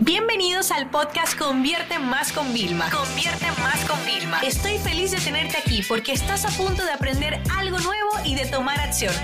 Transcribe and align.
Bienvenidos 0.00 0.72
al 0.72 0.90
podcast 0.90 1.38
Convierte 1.38 1.98
Más 1.98 2.30
con 2.30 2.52
Vilma. 2.52 2.90
Convierte 2.90 3.46
Más 3.62 3.82
con 3.88 3.98
Vilma. 4.04 4.40
Estoy 4.40 4.76
feliz 4.76 5.10
de 5.12 5.16
tenerte 5.18 5.56
aquí 5.56 5.82
porque 5.88 6.12
estás 6.12 6.44
a 6.44 6.50
punto 6.50 6.84
de 6.84 6.90
aprender 6.90 7.40
algo 7.56 7.78
nuevo 7.78 8.10
y 8.22 8.34
de 8.34 8.44
tomar 8.44 8.78
acción. 8.78 9.14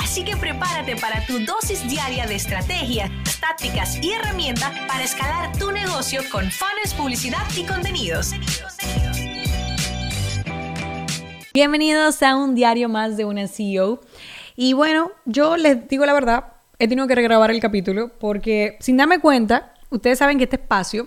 Así 0.00 0.24
que 0.24 0.36
prepárate 0.36 0.94
para 0.94 1.26
tu 1.26 1.40
dosis 1.40 1.88
diaria 1.88 2.26
de 2.26 2.36
estrategias, 2.36 3.10
tácticas 3.40 3.98
y 4.00 4.12
herramientas 4.12 4.70
para 4.86 5.02
escalar 5.02 5.56
tu 5.58 5.72
negocio 5.72 6.20
con 6.30 6.48
fans, 6.52 6.94
publicidad 6.96 7.42
y 7.56 7.64
contenidos. 7.64 8.30
Bienvenidos 11.52 12.22
a 12.22 12.36
un 12.36 12.54
diario 12.54 12.88
más 12.88 13.16
de 13.16 13.24
una 13.24 13.48
CEO. 13.48 14.00
Y 14.54 14.72
bueno, 14.74 15.10
yo 15.24 15.56
les 15.56 15.88
digo 15.88 16.06
la 16.06 16.12
verdad, 16.12 16.52
he 16.78 16.86
tenido 16.86 17.08
que 17.08 17.16
regrabar 17.16 17.50
el 17.50 17.60
capítulo 17.60 18.12
porque 18.20 18.76
sin 18.80 18.96
darme 18.96 19.18
cuenta, 19.18 19.72
Ustedes 19.92 20.18
saben 20.18 20.38
que 20.38 20.44
este 20.44 20.56
espacio 20.56 21.06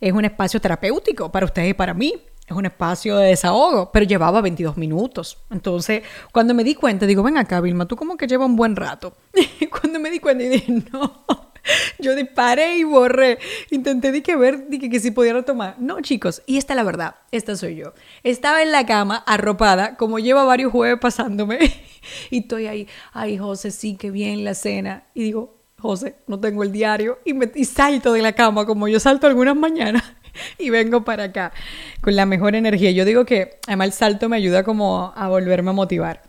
es 0.00 0.12
un 0.12 0.24
espacio 0.24 0.60
terapéutico 0.60 1.30
para 1.30 1.46
ustedes 1.46 1.70
y 1.70 1.74
para 1.74 1.94
mí. 1.94 2.14
Es 2.46 2.54
un 2.54 2.66
espacio 2.66 3.16
de 3.16 3.28
desahogo, 3.28 3.90
pero 3.90 4.04
llevaba 4.04 4.42
22 4.42 4.76
minutos. 4.76 5.38
Entonces, 5.50 6.02
cuando 6.30 6.52
me 6.52 6.62
di 6.62 6.74
cuenta, 6.74 7.06
digo, 7.06 7.22
ven 7.22 7.38
acá, 7.38 7.60
Vilma, 7.62 7.86
tú 7.86 7.96
como 7.96 8.18
que 8.18 8.26
lleva 8.26 8.44
un 8.44 8.54
buen 8.54 8.76
rato. 8.76 9.16
cuando 9.70 9.98
me 9.98 10.10
di 10.10 10.18
cuenta, 10.18 10.44
dije, 10.44 10.70
no, 10.92 11.24
yo 11.98 12.14
disparé 12.14 12.76
y 12.76 12.84
borré. 12.84 13.38
Intenté 13.70 14.12
di 14.12 14.20
que 14.20 14.36
ver 14.36 14.68
di 14.68 14.78
que, 14.78 15.00
si 15.00 15.10
podía 15.10 15.32
retomar. 15.32 15.76
No, 15.78 16.00
chicos, 16.00 16.42
y 16.44 16.58
esta 16.58 16.74
es 16.74 16.76
la 16.76 16.82
verdad, 16.82 17.14
esta 17.30 17.56
soy 17.56 17.76
yo. 17.76 17.94
Estaba 18.22 18.62
en 18.62 18.72
la 18.72 18.84
cama, 18.84 19.16
arropada, 19.26 19.96
como 19.96 20.18
lleva 20.18 20.44
varios 20.44 20.72
jueves 20.72 20.98
pasándome, 21.00 21.58
y 22.30 22.40
estoy 22.40 22.66
ahí, 22.66 22.88
ay, 23.12 23.38
José, 23.38 23.70
sí, 23.70 23.96
qué 23.96 24.10
bien 24.10 24.44
la 24.44 24.54
cena. 24.54 25.04
Y 25.14 25.22
digo, 25.22 25.53
José, 25.84 26.14
no 26.26 26.40
tengo 26.40 26.62
el 26.62 26.72
diario 26.72 27.18
y, 27.26 27.34
me, 27.34 27.46
salto 27.66 28.14
de 28.14 28.22
la 28.22 28.32
cama 28.32 28.64
como 28.64 28.88
yo 28.88 28.98
salto 28.98 29.26
algunas 29.26 29.54
mañanas 29.54 30.02
y 30.58 30.70
vengo 30.70 31.04
para 31.04 31.24
acá 31.24 31.52
con 32.00 32.16
la 32.16 32.24
mejor 32.24 32.54
energía. 32.54 32.90
Yo 32.92 33.04
digo 33.04 33.26
que 33.26 33.58
además 33.66 33.88
el 33.88 33.92
salto 33.92 34.30
me 34.30 34.36
ayuda 34.36 34.64
como 34.64 35.12
a 35.14 35.28
volverme 35.28 35.68
a 35.68 35.72
motivar. 35.74 36.22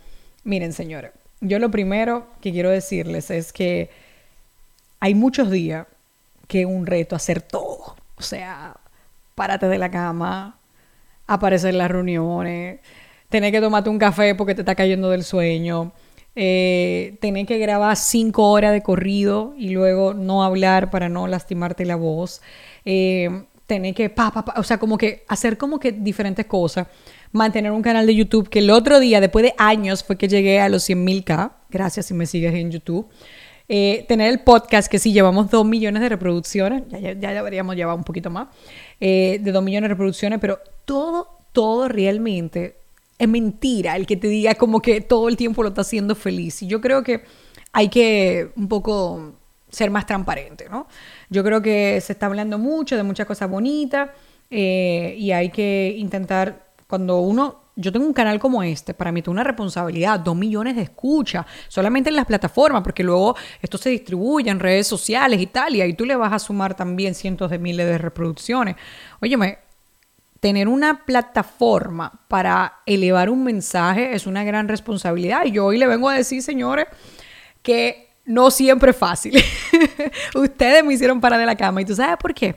Miren, 0.44 0.74
señores, 0.74 1.12
yo 1.40 1.58
lo 1.58 1.70
primero 1.70 2.26
que 2.42 2.52
quiero 2.52 2.68
decirles 2.68 3.30
es 3.30 3.50
que 3.50 3.88
hay 5.00 5.14
muchos 5.14 5.50
días 5.50 5.86
que 6.48 6.66
un 6.66 6.84
reto 6.84 7.16
hacer 7.16 7.40
todo. 7.40 7.96
O 8.16 8.22
sea, 8.22 8.76
párate 9.34 9.68
de 9.68 9.78
la 9.78 9.90
cama, 9.90 10.58
aparecer 11.26 11.70
en 11.70 11.78
las 11.78 11.90
reuniones, 11.90 12.80
tener 13.30 13.52
que 13.52 13.62
tomarte 13.62 13.88
un 13.88 13.98
café 13.98 14.34
porque 14.34 14.54
te 14.54 14.60
está 14.60 14.74
cayendo 14.74 15.08
del 15.08 15.24
sueño 15.24 15.94
eh, 16.38 17.16
tener 17.18 17.46
que 17.46 17.56
grabar 17.56 17.96
cinco 17.96 18.50
horas 18.50 18.74
de 18.74 18.82
corrido 18.82 19.54
y 19.56 19.70
luego 19.70 20.12
no 20.12 20.44
hablar 20.44 20.90
para 20.90 21.08
no 21.08 21.26
lastimarte 21.26 21.86
la 21.86 21.96
voz, 21.96 22.42
eh, 22.84 23.44
tener 23.66 23.94
que, 23.94 24.10
pa, 24.10 24.30
pa, 24.30 24.52
o 24.58 24.62
sea, 24.62 24.76
como 24.76 24.98
que 24.98 25.24
hacer 25.28 25.56
como 25.56 25.80
que 25.80 25.92
diferentes 25.92 26.44
cosas, 26.44 26.88
mantener 27.32 27.72
un 27.72 27.80
canal 27.80 28.06
de 28.06 28.14
YouTube 28.14 28.50
que 28.50 28.58
el 28.58 28.68
otro 28.68 29.00
día, 29.00 29.22
después 29.22 29.44
de 29.44 29.54
años, 29.56 30.04
fue 30.04 30.18
que 30.18 30.28
llegué 30.28 30.60
a 30.60 30.68
los 30.68 30.86
100.000K, 30.86 31.52
gracias 31.70 32.04
si 32.04 32.12
me 32.12 32.26
sigues 32.26 32.52
en 32.52 32.70
YouTube. 32.70 33.08
Eh, 33.66 34.04
tener 34.06 34.30
el 34.30 34.40
podcast, 34.40 34.88
que 34.88 34.98
sí 34.98 35.14
llevamos 35.14 35.50
2 35.50 35.64
millones 35.64 36.02
de 36.02 36.10
reproducciones, 36.10 36.82
ya, 36.90 36.98
ya, 36.98 37.14
ya 37.14 37.32
deberíamos 37.32 37.76
llevar 37.76 37.96
un 37.96 38.04
poquito 38.04 38.28
más, 38.28 38.48
de 39.00 39.40
2 39.42 39.64
millones 39.64 39.88
de 39.88 39.94
reproducciones, 39.94 40.38
pero 40.38 40.60
todo, 40.84 41.30
todo 41.52 41.88
realmente 41.88 42.76
es 43.18 43.28
mentira 43.28 43.96
el 43.96 44.06
que 44.06 44.16
te 44.16 44.28
diga 44.28 44.54
como 44.54 44.80
que 44.80 45.00
todo 45.00 45.28
el 45.28 45.36
tiempo 45.36 45.62
lo 45.62 45.70
está 45.70 45.80
haciendo 45.80 46.14
feliz. 46.14 46.62
Y 46.62 46.66
yo 46.66 46.80
creo 46.80 47.02
que 47.02 47.24
hay 47.72 47.88
que 47.88 48.50
un 48.56 48.68
poco 48.68 49.34
ser 49.68 49.90
más 49.90 50.06
transparente, 50.06 50.68
¿no? 50.70 50.86
Yo 51.28 51.42
creo 51.44 51.60
que 51.60 52.00
se 52.00 52.12
está 52.12 52.26
hablando 52.26 52.58
mucho 52.58 52.96
de 52.96 53.02
muchas 53.02 53.26
cosas 53.26 53.50
bonitas 53.50 54.10
eh, 54.50 55.14
y 55.18 55.32
hay 55.32 55.50
que 55.50 55.94
intentar, 55.98 56.72
cuando 56.86 57.18
uno, 57.18 57.64
yo 57.74 57.92
tengo 57.92 58.06
un 58.06 58.12
canal 58.12 58.38
como 58.38 58.62
este, 58.62 58.94
para 58.94 59.12
mí 59.12 59.22
tengo 59.22 59.32
una 59.32 59.44
responsabilidad, 59.44 60.20
dos 60.20 60.36
millones 60.36 60.76
de 60.76 60.82
escuchas, 60.82 61.44
solamente 61.68 62.10
en 62.10 62.16
las 62.16 62.26
plataformas, 62.26 62.82
porque 62.82 63.02
luego 63.02 63.36
esto 63.60 63.76
se 63.76 63.90
distribuye 63.90 64.50
en 64.50 64.60
redes 64.60 64.86
sociales 64.86 65.40
y 65.40 65.46
tal, 65.46 65.74
y 65.76 65.92
tú 65.94 66.06
le 66.06 66.16
vas 66.16 66.32
a 66.32 66.38
sumar 66.38 66.74
también 66.74 67.14
cientos 67.14 67.50
de 67.50 67.58
miles 67.58 67.86
de 67.86 67.98
reproducciones. 67.98 68.76
Óyeme, 69.20 69.58
tener 70.40 70.68
una 70.68 71.04
plataforma 71.04 72.20
para 72.28 72.80
elevar 72.86 73.30
un 73.30 73.44
mensaje 73.44 74.14
es 74.14 74.26
una 74.26 74.44
gran 74.44 74.68
responsabilidad. 74.68 75.44
Y 75.44 75.52
yo 75.52 75.66
hoy 75.66 75.78
le 75.78 75.86
vengo 75.86 76.08
a 76.08 76.14
decir, 76.14 76.42
señores, 76.42 76.86
que 77.62 78.10
no 78.24 78.50
siempre 78.50 78.90
es 78.90 78.96
fácil. 78.96 79.42
Ustedes 80.34 80.84
me 80.84 80.94
hicieron 80.94 81.20
parar 81.20 81.40
de 81.40 81.46
la 81.46 81.56
cama. 81.56 81.80
¿Y 81.80 81.84
tú 81.84 81.94
sabes 81.94 82.16
por 82.18 82.34
qué? 82.34 82.56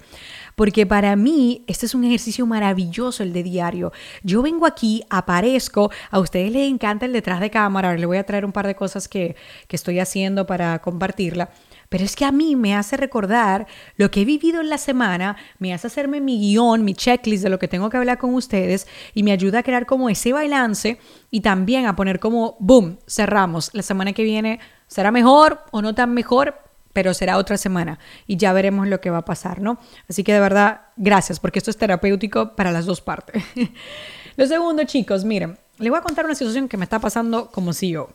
Porque 0.55 0.85
para 0.85 1.15
mí 1.15 1.63
este 1.67 1.85
es 1.85 1.95
un 1.95 2.03
ejercicio 2.03 2.45
maravilloso 2.45 3.23
el 3.23 3.31
de 3.31 3.43
diario. 3.43 3.93
Yo 4.23 4.41
vengo 4.41 4.65
aquí, 4.65 5.03
aparezco, 5.09 5.89
a 6.11 6.19
ustedes 6.19 6.51
les 6.51 6.69
encanta 6.69 7.05
el 7.05 7.13
detrás 7.13 7.39
de 7.39 7.49
cámara, 7.49 7.87
ahora 7.87 7.97
les 7.97 8.07
voy 8.07 8.17
a 8.17 8.25
traer 8.25 8.43
un 8.43 8.51
par 8.51 8.67
de 8.67 8.75
cosas 8.75 9.07
que, 9.07 9.37
que 9.67 9.75
estoy 9.77 9.99
haciendo 9.99 10.45
para 10.45 10.79
compartirla. 10.79 11.49
Pero 11.89 12.03
es 12.03 12.15
que 12.15 12.23
a 12.23 12.31
mí 12.31 12.55
me 12.55 12.75
hace 12.75 12.97
recordar 12.97 13.65
lo 13.97 14.11
que 14.11 14.21
he 14.21 14.25
vivido 14.25 14.61
en 14.61 14.69
la 14.69 14.77
semana, 14.77 15.37
me 15.57 15.73
hace 15.73 15.87
hacerme 15.87 16.21
mi 16.21 16.39
guion, 16.39 16.85
mi 16.85 16.93
checklist 16.93 17.43
de 17.43 17.49
lo 17.49 17.57
que 17.57 17.67
tengo 17.67 17.89
que 17.89 17.97
hablar 17.97 18.19
con 18.19 18.35
ustedes 18.35 18.87
y 19.15 19.23
me 19.23 19.31
ayuda 19.31 19.59
a 19.59 19.63
crear 19.63 19.87
como 19.87 20.09
ese 20.09 20.31
balance 20.31 20.99
y 21.31 21.41
también 21.41 21.87
a 21.87 21.95
poner 21.95 22.19
como, 22.19 22.55
boom, 22.59 22.99
cerramos. 23.07 23.71
La 23.73 23.81
semana 23.81 24.13
que 24.13 24.23
viene 24.23 24.59
será 24.87 25.11
mejor 25.11 25.63
o 25.71 25.81
no 25.81 25.95
tan 25.95 26.13
mejor, 26.13 26.59
pero 26.93 27.15
será 27.15 27.37
otra 27.37 27.57
semana 27.57 27.97
y 28.27 28.37
ya 28.37 28.53
veremos 28.53 28.87
lo 28.87 29.01
que 29.01 29.09
va 29.09 29.19
a 29.19 29.25
pasar, 29.25 29.59
¿no? 29.59 29.79
Así 30.07 30.23
que 30.23 30.33
de 30.33 30.39
verdad, 30.39 30.81
gracias, 30.95 31.39
porque 31.39 31.57
esto 31.57 31.71
es 31.71 31.77
terapéutico 31.77 32.55
para 32.55 32.71
las 32.71 32.85
dos 32.85 33.01
partes. 33.01 33.43
lo 34.35 34.45
segundo, 34.45 34.83
chicos, 34.83 35.25
miren, 35.25 35.57
les 35.79 35.89
voy 35.89 35.97
a 35.97 36.03
contar 36.03 36.25
una 36.25 36.35
situación 36.35 36.67
que 36.67 36.77
me 36.77 36.83
está 36.83 36.99
pasando 36.99 37.49
como 37.49 37.73
CEO. 37.73 38.11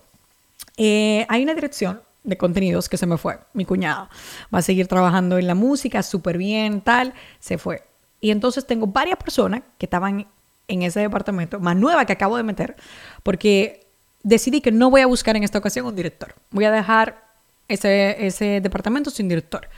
Eh, 0.77 1.27
hay 1.29 1.43
una 1.43 1.55
dirección 1.55 2.01
de 2.25 2.37
contenidos 2.37 2.89
que 2.89 2.97
se 2.97 3.07
me 3.07 3.17
fue. 3.19 3.39
Mi 3.53 3.65
cuñado 3.65 4.09
va 4.53 4.59
a 4.59 4.63
seguir 4.63 4.89
trabajando 4.89 5.39
en 5.39 5.47
la 5.47 5.55
música, 5.55 6.03
súper 6.03 6.39
bien, 6.39 6.81
tal, 6.81 7.15
se 7.39 7.59
fue. 7.59 7.85
Y 8.21 8.31
entonces 8.31 8.67
tengo 8.67 8.87
varias 8.87 9.19
personas 9.19 9.63
que 9.79 9.87
estaban 9.87 10.27
en 10.67 10.83
ese 10.83 11.01
departamento, 11.01 11.61
más 11.61 11.77
nueva 11.77 12.07
que 12.07 12.15
acabo 12.15 12.37
de 12.37 12.43
meter, 12.43 12.77
porque 13.23 13.87
decidí 14.23 14.63
que 14.63 14.73
no 14.73 14.91
voy 14.91 15.03
a 15.03 15.07
buscar 15.07 15.37
en 15.37 15.45
esta 15.45 15.59
ocasión 15.59 15.87
un 15.87 15.95
director. 15.95 16.35
Voy 16.51 16.65
a 16.65 16.71
dejar 16.71 17.23
ese, 17.69 18.27
ese 18.27 18.61
departamento 18.63 19.11
sin 19.11 19.29
director. 19.29 19.69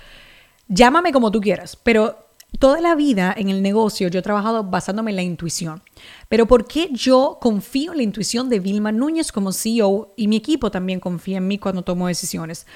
Llámame 0.68 1.12
como 1.12 1.30
tú 1.30 1.40
quieras, 1.40 1.76
pero 1.76 2.25
Toda 2.58 2.80
la 2.80 2.94
vida 2.94 3.34
en 3.36 3.50
el 3.50 3.62
negocio 3.62 4.08
yo 4.08 4.18
he 4.18 4.22
trabajado 4.22 4.64
basándome 4.64 5.10
en 5.10 5.16
la 5.16 5.22
intuición. 5.22 5.82
Pero 6.28 6.46
¿por 6.46 6.66
qué 6.66 6.88
yo 6.90 7.38
confío 7.40 7.92
en 7.92 7.98
la 7.98 8.02
intuición 8.04 8.48
de 8.48 8.60
Vilma 8.60 8.92
Núñez 8.92 9.30
como 9.30 9.52
CEO 9.52 10.14
y 10.16 10.26
mi 10.28 10.36
equipo 10.36 10.70
también 10.70 11.00
confía 11.00 11.38
en 11.38 11.48
mí 11.48 11.58
cuando 11.58 11.82
tomo 11.82 12.06
decisiones? 12.06 12.66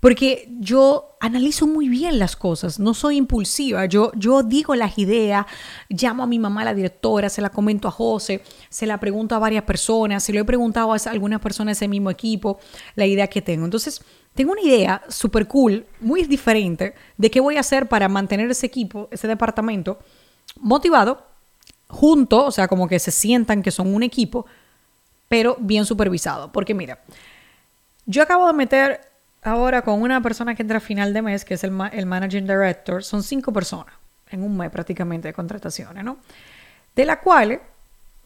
Porque 0.00 0.48
yo 0.60 1.16
analizo 1.20 1.66
muy 1.66 1.88
bien 1.88 2.18
las 2.18 2.36
cosas, 2.36 2.78
no 2.78 2.94
soy 2.94 3.16
impulsiva, 3.16 3.86
yo, 3.86 4.12
digo 4.44 4.76
las 4.76 4.96
ideas, 4.96 5.46
llamo 5.88 6.22
a 6.22 6.26
mi 6.26 6.38
mamá, 6.38 6.64
la 6.64 6.74
directora, 6.74 7.28
se 7.28 7.42
la 7.42 7.50
comento 7.50 7.88
a 7.88 7.90
José, 7.90 8.42
se 8.68 8.86
la 8.86 9.00
pregunto 9.00 9.34
a 9.34 9.40
varias 9.40 9.64
personas, 9.64 10.22
se 10.22 10.32
lo 10.32 10.40
he 10.40 10.44
preguntado 10.44 10.92
a 10.92 10.96
algunas 11.06 11.40
personas 11.40 11.78
de 11.78 11.84
ese 11.84 11.88
mismo 11.88 12.10
equipo, 12.10 12.60
la 12.94 13.06
idea 13.06 13.26
que 13.26 13.42
tengo. 13.42 13.64
Entonces, 13.64 14.02
tengo 14.38 14.52
una 14.52 14.62
idea 14.62 15.02
súper 15.08 15.48
cool, 15.48 15.84
muy 15.98 16.22
diferente, 16.22 16.94
de 17.16 17.28
qué 17.28 17.40
voy 17.40 17.56
a 17.56 17.60
hacer 17.60 17.88
para 17.88 18.08
mantener 18.08 18.48
ese 18.48 18.66
equipo, 18.66 19.08
ese 19.10 19.26
departamento, 19.26 19.98
motivado, 20.60 21.26
junto, 21.88 22.46
o 22.46 22.52
sea, 22.52 22.68
como 22.68 22.86
que 22.86 23.00
se 23.00 23.10
sientan 23.10 23.64
que 23.64 23.72
son 23.72 23.92
un 23.92 24.04
equipo, 24.04 24.46
pero 25.26 25.56
bien 25.58 25.84
supervisado. 25.84 26.52
Porque 26.52 26.72
mira, 26.72 27.00
yo 28.06 28.22
acabo 28.22 28.46
de 28.46 28.52
meter 28.52 29.00
ahora 29.42 29.82
con 29.82 30.00
una 30.00 30.22
persona 30.22 30.54
que 30.54 30.62
entra 30.62 30.78
a 30.78 30.80
final 30.80 31.12
de 31.12 31.20
mes, 31.20 31.44
que 31.44 31.54
es 31.54 31.64
el, 31.64 31.76
el 31.90 32.06
Managing 32.06 32.46
Director, 32.46 33.02
son 33.02 33.24
cinco 33.24 33.52
personas 33.52 33.92
en 34.30 34.44
un 34.44 34.56
mes 34.56 34.70
prácticamente 34.70 35.26
de 35.26 35.34
contrataciones, 35.34 36.04
¿no? 36.04 36.18
De 36.94 37.04
la 37.04 37.18
cual 37.18 37.60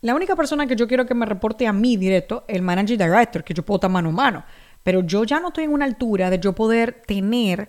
la 0.02 0.14
única 0.14 0.36
persona 0.36 0.66
que 0.66 0.76
yo 0.76 0.86
quiero 0.86 1.06
que 1.06 1.14
me 1.14 1.24
reporte 1.24 1.66
a 1.66 1.72
mí 1.72 1.96
directo, 1.96 2.44
el 2.48 2.60
Managing 2.60 2.98
Director, 2.98 3.42
que 3.42 3.54
yo 3.54 3.62
puedo 3.62 3.76
estar 3.78 3.90
mano 3.90 4.10
a 4.10 4.12
mano. 4.12 4.44
Pero 4.82 5.02
yo 5.02 5.24
ya 5.24 5.40
no 5.40 5.48
estoy 5.48 5.64
en 5.64 5.72
una 5.72 5.84
altura 5.84 6.30
de 6.30 6.38
yo 6.38 6.52
poder 6.52 7.02
tener 7.06 7.68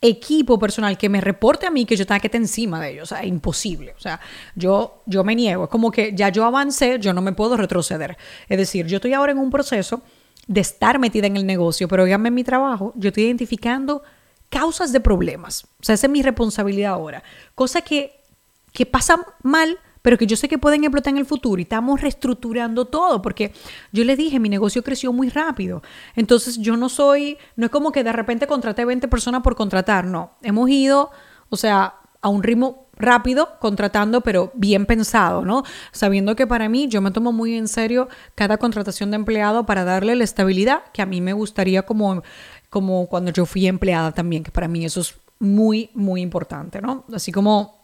equipo 0.00 0.58
personal 0.58 0.98
que 0.98 1.08
me 1.08 1.20
reporte 1.20 1.66
a 1.66 1.70
mí 1.70 1.86
que 1.86 1.96
yo 1.96 2.06
tenga 2.06 2.20
que 2.20 2.26
estar 2.26 2.40
encima 2.40 2.80
de 2.80 2.92
ellos. 2.92 3.10
O 3.10 3.14
sea, 3.14 3.24
imposible. 3.24 3.94
O 3.96 4.00
sea, 4.00 4.20
yo, 4.54 5.02
yo 5.06 5.24
me 5.24 5.34
niego. 5.34 5.64
Es 5.64 5.70
como 5.70 5.90
que 5.90 6.12
ya 6.14 6.28
yo 6.28 6.44
avancé, 6.44 6.98
yo 6.98 7.12
no 7.12 7.22
me 7.22 7.32
puedo 7.32 7.56
retroceder. 7.56 8.16
Es 8.48 8.58
decir, 8.58 8.86
yo 8.86 8.96
estoy 8.96 9.14
ahora 9.14 9.32
en 9.32 9.38
un 9.38 9.50
proceso 9.50 10.02
de 10.46 10.60
estar 10.60 10.98
metida 10.98 11.26
en 11.26 11.36
el 11.36 11.46
negocio, 11.46 11.88
pero 11.88 12.04
díganme 12.04 12.28
en 12.28 12.34
mi 12.34 12.44
trabajo, 12.44 12.92
yo 12.96 13.08
estoy 13.08 13.24
identificando 13.24 14.02
causas 14.48 14.92
de 14.92 15.00
problemas. 15.00 15.64
O 15.80 15.84
sea, 15.84 15.94
esa 15.94 16.06
es 16.06 16.10
mi 16.10 16.22
responsabilidad 16.22 16.92
ahora. 16.92 17.22
Cosa 17.54 17.80
que, 17.80 18.20
que 18.72 18.86
pasa 18.86 19.18
mal 19.42 19.78
pero 20.06 20.18
que 20.18 20.28
yo 20.28 20.36
sé 20.36 20.46
que 20.46 20.56
pueden 20.56 20.84
explotar 20.84 21.10
en 21.14 21.18
el 21.18 21.26
futuro 21.26 21.58
y 21.58 21.62
estamos 21.62 22.00
reestructurando 22.00 22.84
todo, 22.84 23.20
porque 23.20 23.52
yo 23.90 24.04
les 24.04 24.16
dije, 24.16 24.38
mi 24.38 24.48
negocio 24.48 24.84
creció 24.84 25.12
muy 25.12 25.30
rápido. 25.30 25.82
Entonces 26.14 26.58
yo 26.58 26.76
no 26.76 26.88
soy, 26.88 27.38
no 27.56 27.66
es 27.66 27.72
como 27.72 27.90
que 27.90 28.04
de 28.04 28.12
repente 28.12 28.46
contraté 28.46 28.84
20 28.84 29.08
personas 29.08 29.42
por 29.42 29.56
contratar, 29.56 30.04
no. 30.04 30.30
Hemos 30.42 30.70
ido 30.70 31.10
o 31.48 31.56
sea, 31.56 31.94
a 32.20 32.28
un 32.28 32.44
ritmo 32.44 32.86
rápido, 32.96 33.58
contratando, 33.58 34.20
pero 34.20 34.52
bien 34.54 34.86
pensado, 34.86 35.44
¿no? 35.44 35.64
Sabiendo 35.90 36.36
que 36.36 36.46
para 36.46 36.68
mí 36.68 36.86
yo 36.86 37.00
me 37.00 37.10
tomo 37.10 37.32
muy 37.32 37.56
en 37.56 37.66
serio 37.66 38.08
cada 38.36 38.58
contratación 38.58 39.10
de 39.10 39.16
empleado 39.16 39.66
para 39.66 39.82
darle 39.82 40.14
la 40.14 40.22
estabilidad 40.22 40.84
que 40.92 41.02
a 41.02 41.06
mí 41.06 41.20
me 41.20 41.32
gustaría 41.32 41.82
como, 41.82 42.22
como 42.70 43.08
cuando 43.08 43.32
yo 43.32 43.44
fui 43.44 43.66
empleada 43.66 44.12
también, 44.12 44.44
que 44.44 44.52
para 44.52 44.68
mí 44.68 44.84
eso 44.84 45.00
es 45.00 45.16
muy, 45.40 45.90
muy 45.94 46.22
importante, 46.22 46.80
¿no? 46.80 47.04
Así 47.12 47.32
como 47.32 47.75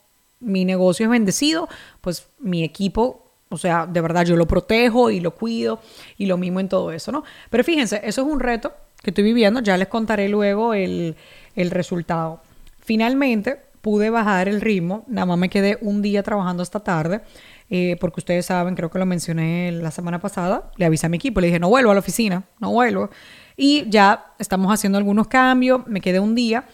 mi 0.43 0.65
negocio 0.65 1.07
es 1.07 1.11
bendecido, 1.11 1.69
pues 2.01 2.29
mi 2.39 2.65
equipo, 2.65 3.31
o 3.49 3.59
sea, 3.59 3.87
de 3.87 4.01
verdad 4.01 4.25
yo 4.25 4.37
lo 4.37 4.47
protejo 4.47 5.11
y 5.11 5.21
lo 5.21 5.35
cuido 5.35 5.81
y 6.19 6.27
lo 6.27 6.37
mimo 6.37 6.61
en 6.61 6.69
todo 6.69 6.93
eso, 6.93 7.13
¿no? 7.13 7.25
Pero 7.51 7.65
fíjense, 7.65 8.01
eso 8.05 8.23
es 8.23 8.27
un 8.27 8.41
reto 8.41 8.73
que 9.03 9.11
estoy 9.11 9.25
viviendo, 9.25 9.61
ya 9.61 9.77
les 9.77 9.89
contaré 9.89 10.29
luego 10.29 10.75
el, 10.75 11.17
el 11.55 11.71
resultado. 11.71 12.41
Finalmente, 12.81 13.61
pude 13.83 14.11
bajar 14.11 14.49
el 14.49 14.61
ritmo, 14.61 15.05
nada 15.09 15.27
más 15.27 15.39
me 15.39 15.51
quedé 15.51 15.77
un 15.81 16.03
día 16.03 16.23
trabajando 16.23 16.63
esta 16.63 16.81
tarde, 16.81 17.21
eh, 17.69 17.97
porque 18.01 18.21
ustedes 18.21 18.47
saben, 18.47 18.77
creo 18.77 18.91
que 18.91 18.99
lo 18.99 19.07
mencioné 19.07 19.73
la 19.73 19.91
semana 19.91 20.21
pasada, 20.21 20.71
le 20.77 20.85
avisé 20.85 21.07
a 21.07 21.09
mi 21.09 21.17
equipo, 21.17 21.41
le 21.41 21.49
dije, 21.49 21.59
no 21.59 21.69
vuelvo 21.69 21.91
a 21.91 21.95
la 21.95 22.01
oficina, 22.01 22.45
no 22.61 22.71
vuelvo. 22.71 23.11
Y 23.57 23.89
ya 23.91 24.35
estamos 24.39 24.73
haciendo 24.73 24.99
algunos 24.99 25.27
cambios, 25.27 25.87
me 25.87 26.01
quedé 26.01 26.21
un 26.21 26.35
día, 26.35 26.65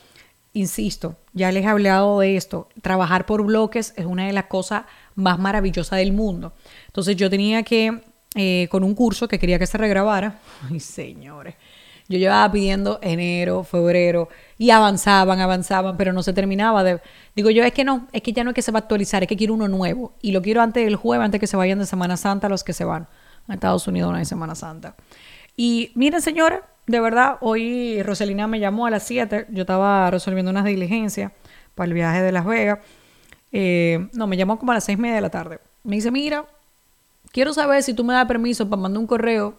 insisto, 0.52 1.16
ya 1.32 1.52
les 1.52 1.64
he 1.64 1.68
hablado 1.68 2.20
de 2.20 2.36
esto, 2.36 2.68
trabajar 2.82 3.26
por 3.26 3.44
bloques 3.44 3.94
es 3.96 4.06
una 4.06 4.26
de 4.26 4.32
las 4.32 4.44
cosas 4.44 4.84
más 5.14 5.38
maravillosas 5.38 5.98
del 5.98 6.12
mundo. 6.12 6.52
Entonces 6.86 7.16
yo 7.16 7.30
tenía 7.30 7.62
que, 7.62 8.02
eh, 8.34 8.68
con 8.70 8.84
un 8.84 8.94
curso 8.94 9.28
que 9.28 9.38
quería 9.38 9.58
que 9.58 9.66
se 9.66 9.78
regrabara, 9.78 10.40
ay 10.70 10.80
señores, 10.80 11.54
yo 12.08 12.18
llevaba 12.18 12.50
pidiendo 12.50 12.98
enero, 13.02 13.64
febrero 13.64 14.30
y 14.56 14.70
avanzaban, 14.70 15.40
avanzaban, 15.40 15.98
pero 15.98 16.14
no 16.14 16.22
se 16.22 16.32
terminaba 16.32 16.82
de... 16.82 17.00
Digo 17.36 17.50
yo, 17.50 17.62
es 17.64 17.72
que 17.72 17.84
no, 17.84 18.08
es 18.12 18.22
que 18.22 18.32
ya 18.32 18.44
no 18.44 18.50
es 18.50 18.54
que 18.54 18.62
se 18.62 18.72
va 18.72 18.78
a 18.78 18.80
actualizar, 18.80 19.22
es 19.22 19.28
que 19.28 19.36
quiero 19.36 19.52
uno 19.52 19.68
nuevo. 19.68 20.14
Y 20.22 20.32
lo 20.32 20.40
quiero 20.40 20.62
antes 20.62 20.82
del 20.86 20.96
jueves, 20.96 21.26
antes 21.26 21.38
que 21.38 21.46
se 21.46 21.58
vayan 21.58 21.78
de 21.78 21.84
Semana 21.84 22.16
Santa 22.16 22.48
los 22.48 22.64
que 22.64 22.72
se 22.72 22.84
van 22.84 23.08
a 23.46 23.54
Estados 23.54 23.86
Unidos 23.86 24.08
una 24.08 24.20
de 24.20 24.24
Semana 24.24 24.54
Santa. 24.54 24.96
Y 25.54 25.92
miren, 25.96 26.22
señores, 26.22 26.60
de 26.88 27.00
verdad, 27.00 27.36
hoy 27.40 28.02
Roselina 28.02 28.46
me 28.46 28.60
llamó 28.60 28.86
a 28.86 28.90
las 28.90 29.02
7, 29.04 29.46
yo 29.50 29.62
estaba 29.62 30.10
resolviendo 30.10 30.50
unas 30.50 30.64
diligencias 30.64 31.32
para 31.74 31.86
el 31.86 31.94
viaje 31.94 32.22
de 32.22 32.32
Las 32.32 32.44
Vegas. 32.44 32.80
Eh, 33.52 34.08
no, 34.14 34.26
me 34.26 34.36
llamó 34.36 34.58
como 34.58 34.72
a 34.72 34.74
las 34.74 34.84
seis 34.84 34.98
y 34.98 35.00
media 35.00 35.16
de 35.16 35.20
la 35.20 35.30
tarde. 35.30 35.60
Me 35.84 35.96
dice, 35.96 36.10
mira, 36.10 36.44
quiero 37.30 37.52
saber 37.52 37.82
si 37.82 37.94
tú 37.94 38.04
me 38.04 38.14
das 38.14 38.26
permiso 38.26 38.68
para 38.68 38.82
mandar 38.82 39.00
un 39.00 39.06
correo 39.06 39.58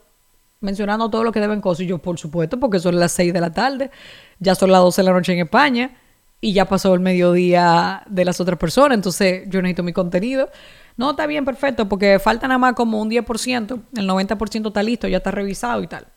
mencionando 0.62 1.10
todo 1.10 1.24
lo 1.24 1.32
que 1.32 1.40
deben 1.40 1.62
cosas. 1.62 1.82
Y 1.82 1.88
yo, 1.88 2.00
por 2.00 2.18
supuesto, 2.20 2.60
porque 2.60 2.80
son 2.80 3.00
las 3.00 3.12
6 3.14 3.34
de 3.34 3.42
la 3.42 3.52
tarde, 3.52 3.92
ya 4.40 4.56
son 4.56 4.72
las 4.72 4.82
12 4.82 5.02
de 5.02 5.06
la 5.06 5.14
noche 5.14 5.34
en 5.34 5.40
España 5.40 5.98
y 6.42 6.54
ya 6.54 6.66
pasó 6.66 6.94
el 6.94 7.00
mediodía 7.00 8.04
de 8.08 8.26
las 8.26 8.40
otras 8.40 8.58
personas, 8.58 8.96
entonces 8.96 9.44
yo 9.48 9.62
necesito 9.62 9.84
mi 9.84 9.94
contenido. 9.94 10.50
No, 10.96 11.12
está 11.12 11.28
bien, 11.28 11.46
perfecto, 11.46 11.88
porque 11.88 12.20
falta 12.20 12.48
nada 12.48 12.58
más 12.58 12.74
como 12.74 13.02
un 13.02 13.10
10%, 13.10 13.82
el 13.96 14.08
90% 14.08 14.68
está 14.68 14.84
listo, 14.84 15.08
ya 15.08 15.18
está 15.18 15.32
revisado 15.32 15.82
y 15.84 15.88
tal. 15.88 16.08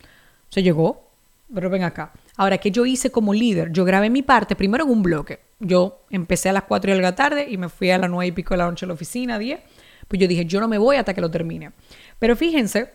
Se 0.52 0.62
llegó, 0.62 1.08
pero 1.54 1.70
ven 1.70 1.82
acá. 1.82 2.12
Ahora, 2.36 2.58
¿qué 2.58 2.70
yo 2.70 2.84
hice 2.84 3.10
como 3.10 3.32
líder? 3.32 3.72
Yo 3.72 3.86
grabé 3.86 4.10
mi 4.10 4.20
parte 4.20 4.54
primero 4.54 4.84
en 4.84 4.90
un 4.90 5.02
bloque. 5.02 5.40
Yo 5.60 6.00
empecé 6.10 6.50
a 6.50 6.52
las 6.52 6.64
4 6.64 6.94
de 6.94 7.00
la 7.00 7.14
tarde 7.14 7.46
y 7.48 7.56
me 7.56 7.70
fui 7.70 7.90
a 7.90 7.96
las 7.96 8.10
9 8.10 8.26
y 8.26 8.32
pico 8.32 8.52
de 8.52 8.58
la 8.58 8.66
noche 8.66 8.84
a 8.84 8.88
la 8.88 8.92
oficina, 8.92 9.38
10. 9.38 9.60
Pues 10.08 10.20
yo 10.20 10.28
dije, 10.28 10.44
yo 10.44 10.60
no 10.60 10.68
me 10.68 10.76
voy 10.76 10.96
hasta 10.96 11.14
que 11.14 11.22
lo 11.22 11.30
termine. 11.30 11.72
Pero 12.18 12.36
fíjense 12.36 12.90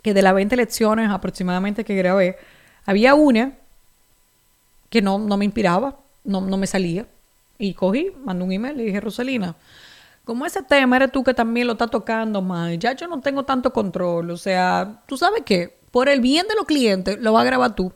que 0.00 0.14
de 0.14 0.22
las 0.22 0.32
20 0.32 0.56
lecciones 0.56 1.10
aproximadamente 1.10 1.84
que 1.84 1.94
grabé, 1.94 2.38
había 2.86 3.14
una 3.14 3.52
que 4.88 5.02
no, 5.02 5.18
no 5.18 5.36
me 5.36 5.44
inspiraba, 5.44 5.94
no, 6.24 6.40
no 6.40 6.56
me 6.56 6.66
salía. 6.66 7.04
Y 7.58 7.74
cogí, 7.74 8.12
mandé 8.24 8.44
un 8.44 8.52
email 8.52 8.80
y 8.80 8.84
dije, 8.84 9.00
Rosalina, 9.02 9.56
como 10.24 10.46
ese 10.46 10.62
tema 10.62 10.96
eres 10.96 11.12
tú 11.12 11.22
que 11.22 11.34
también 11.34 11.66
lo 11.66 11.74
estás 11.74 11.90
tocando 11.90 12.40
más, 12.40 12.78
ya 12.78 12.94
yo 12.94 13.08
no 13.08 13.20
tengo 13.20 13.42
tanto 13.42 13.74
control. 13.74 14.30
O 14.30 14.38
sea, 14.38 15.02
tú 15.06 15.18
sabes 15.18 15.42
que 15.44 15.77
por 15.90 16.08
el 16.08 16.20
bien 16.20 16.46
de 16.48 16.54
los 16.54 16.66
clientes 16.66 17.18
lo 17.20 17.32
vas 17.32 17.42
a 17.42 17.46
grabar 17.46 17.74
tú. 17.74 17.92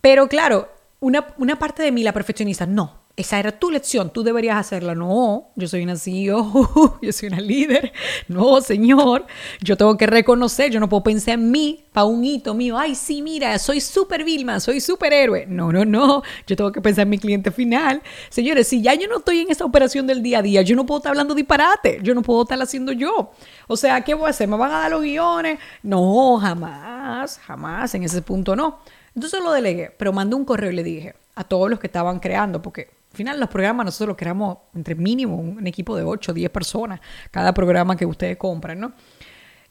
Pero 0.00 0.28
claro, 0.28 0.68
una, 1.00 1.26
una 1.38 1.58
parte 1.58 1.82
de 1.82 1.92
mí, 1.92 2.02
la 2.02 2.12
perfeccionista, 2.12 2.66
no, 2.66 3.05
esa 3.16 3.38
era 3.38 3.58
tu 3.58 3.70
lección, 3.70 4.10
tú 4.10 4.22
deberías 4.22 4.58
hacerla. 4.58 4.94
No, 4.94 5.48
yo 5.54 5.66
soy 5.66 5.82
una 5.82 5.96
CEO, 5.96 6.98
yo 7.02 7.12
soy 7.12 7.28
una 7.28 7.40
líder. 7.40 7.92
No, 8.28 8.60
señor, 8.60 9.26
yo 9.62 9.76
tengo 9.78 9.96
que 9.96 10.06
reconocer, 10.06 10.70
yo 10.70 10.80
no 10.80 10.88
puedo 10.88 11.02
pensar 11.02 11.34
en 11.34 11.50
mí 11.50 11.84
para 11.92 12.04
un 12.04 12.22
hito 12.22 12.52
mío. 12.52 12.76
Ay, 12.76 12.94
sí, 12.94 13.22
mira, 13.22 13.58
soy 13.58 13.80
súper 13.80 14.22
Vilma, 14.22 14.60
soy 14.60 14.80
superhéroe. 14.80 15.46
No, 15.46 15.72
no, 15.72 15.86
no, 15.86 16.22
yo 16.46 16.56
tengo 16.56 16.70
que 16.70 16.82
pensar 16.82 17.04
en 17.04 17.08
mi 17.08 17.18
cliente 17.18 17.50
final. 17.50 18.02
Señores, 18.28 18.68
si 18.68 18.82
ya 18.82 18.92
yo 18.92 19.08
no 19.08 19.18
estoy 19.18 19.40
en 19.40 19.50
esa 19.50 19.64
operación 19.64 20.06
del 20.06 20.22
día 20.22 20.40
a 20.40 20.42
día, 20.42 20.60
yo 20.60 20.76
no 20.76 20.84
puedo 20.84 20.98
estar 20.98 21.10
hablando 21.10 21.34
disparate, 21.34 22.00
yo 22.02 22.14
no 22.14 22.20
puedo 22.20 22.42
estar 22.42 22.60
haciendo 22.60 22.92
yo. 22.92 23.30
O 23.66 23.78
sea, 23.78 24.02
¿qué 24.02 24.12
voy 24.12 24.26
a 24.26 24.30
hacer? 24.30 24.46
¿Me 24.46 24.58
van 24.58 24.70
a 24.72 24.80
dar 24.80 24.90
los 24.90 25.00
guiones? 25.00 25.58
No, 25.82 26.36
jamás, 26.38 27.38
jamás, 27.38 27.94
en 27.94 28.02
ese 28.02 28.20
punto 28.20 28.54
no. 28.54 28.80
Entonces 29.14 29.40
lo 29.42 29.52
delegué, 29.52 29.90
pero 29.96 30.12
mandé 30.12 30.36
un 30.36 30.44
correo 30.44 30.70
y 30.70 30.74
le 30.74 30.82
dije 30.82 31.14
a 31.34 31.44
todos 31.44 31.70
los 31.70 31.80
que 31.80 31.86
estaban 31.86 32.18
creando, 32.18 32.60
porque 32.60 32.95
al 33.16 33.18
final 33.18 33.40
los 33.40 33.48
programas 33.48 33.86
nosotros 33.86 34.08
los 34.08 34.16
creamos 34.18 34.58
entre 34.74 34.94
mínimo 34.94 35.36
un 35.36 35.66
equipo 35.66 35.96
de 35.96 36.02
8 36.02 36.32
o 36.32 36.34
10 36.34 36.50
personas, 36.50 37.00
cada 37.30 37.54
programa 37.54 37.96
que 37.96 38.04
ustedes 38.04 38.36
compran, 38.36 38.78
¿no? 38.78 38.92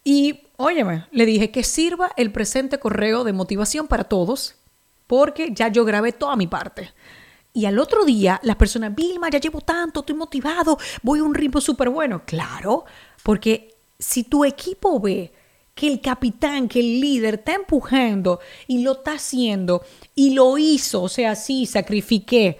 Y 0.03 0.47
óyeme, 0.57 1.05
le 1.11 1.27
dije 1.27 1.51
que 1.51 1.63
sirva 1.63 2.09
el 2.17 2.31
presente 2.31 2.79
correo 2.79 3.23
de 3.23 3.33
motivación 3.33 3.85
para 3.85 4.05
todos, 4.05 4.55
porque 5.05 5.51
ya 5.53 5.67
yo 5.67 5.85
grabé 5.85 6.11
toda 6.11 6.35
mi 6.35 6.47
parte. 6.47 6.91
Y 7.53 7.65
al 7.65 7.77
otro 7.77 8.03
día, 8.03 8.39
las 8.41 8.55
personas, 8.55 8.95
Vilma, 8.95 9.29
ya 9.29 9.39
llevo 9.39 9.61
tanto, 9.61 9.99
estoy 9.99 10.15
motivado, 10.15 10.79
voy 11.03 11.19
a 11.19 11.23
un 11.23 11.35
ritmo 11.35 11.61
súper 11.61 11.89
bueno. 11.89 12.23
Claro, 12.25 12.85
porque 13.21 13.75
si 13.99 14.23
tu 14.23 14.43
equipo 14.43 14.99
ve 14.99 15.31
que 15.75 15.87
el 15.87 16.01
capitán, 16.01 16.67
que 16.67 16.79
el 16.79 16.99
líder 16.99 17.35
está 17.35 17.53
empujando 17.53 18.39
y 18.65 18.81
lo 18.81 18.93
está 18.93 19.13
haciendo 19.13 19.83
y 20.15 20.33
lo 20.33 20.57
hizo, 20.57 21.03
o 21.03 21.09
sea, 21.09 21.35
sí, 21.35 21.67
sacrifiqué 21.67 22.57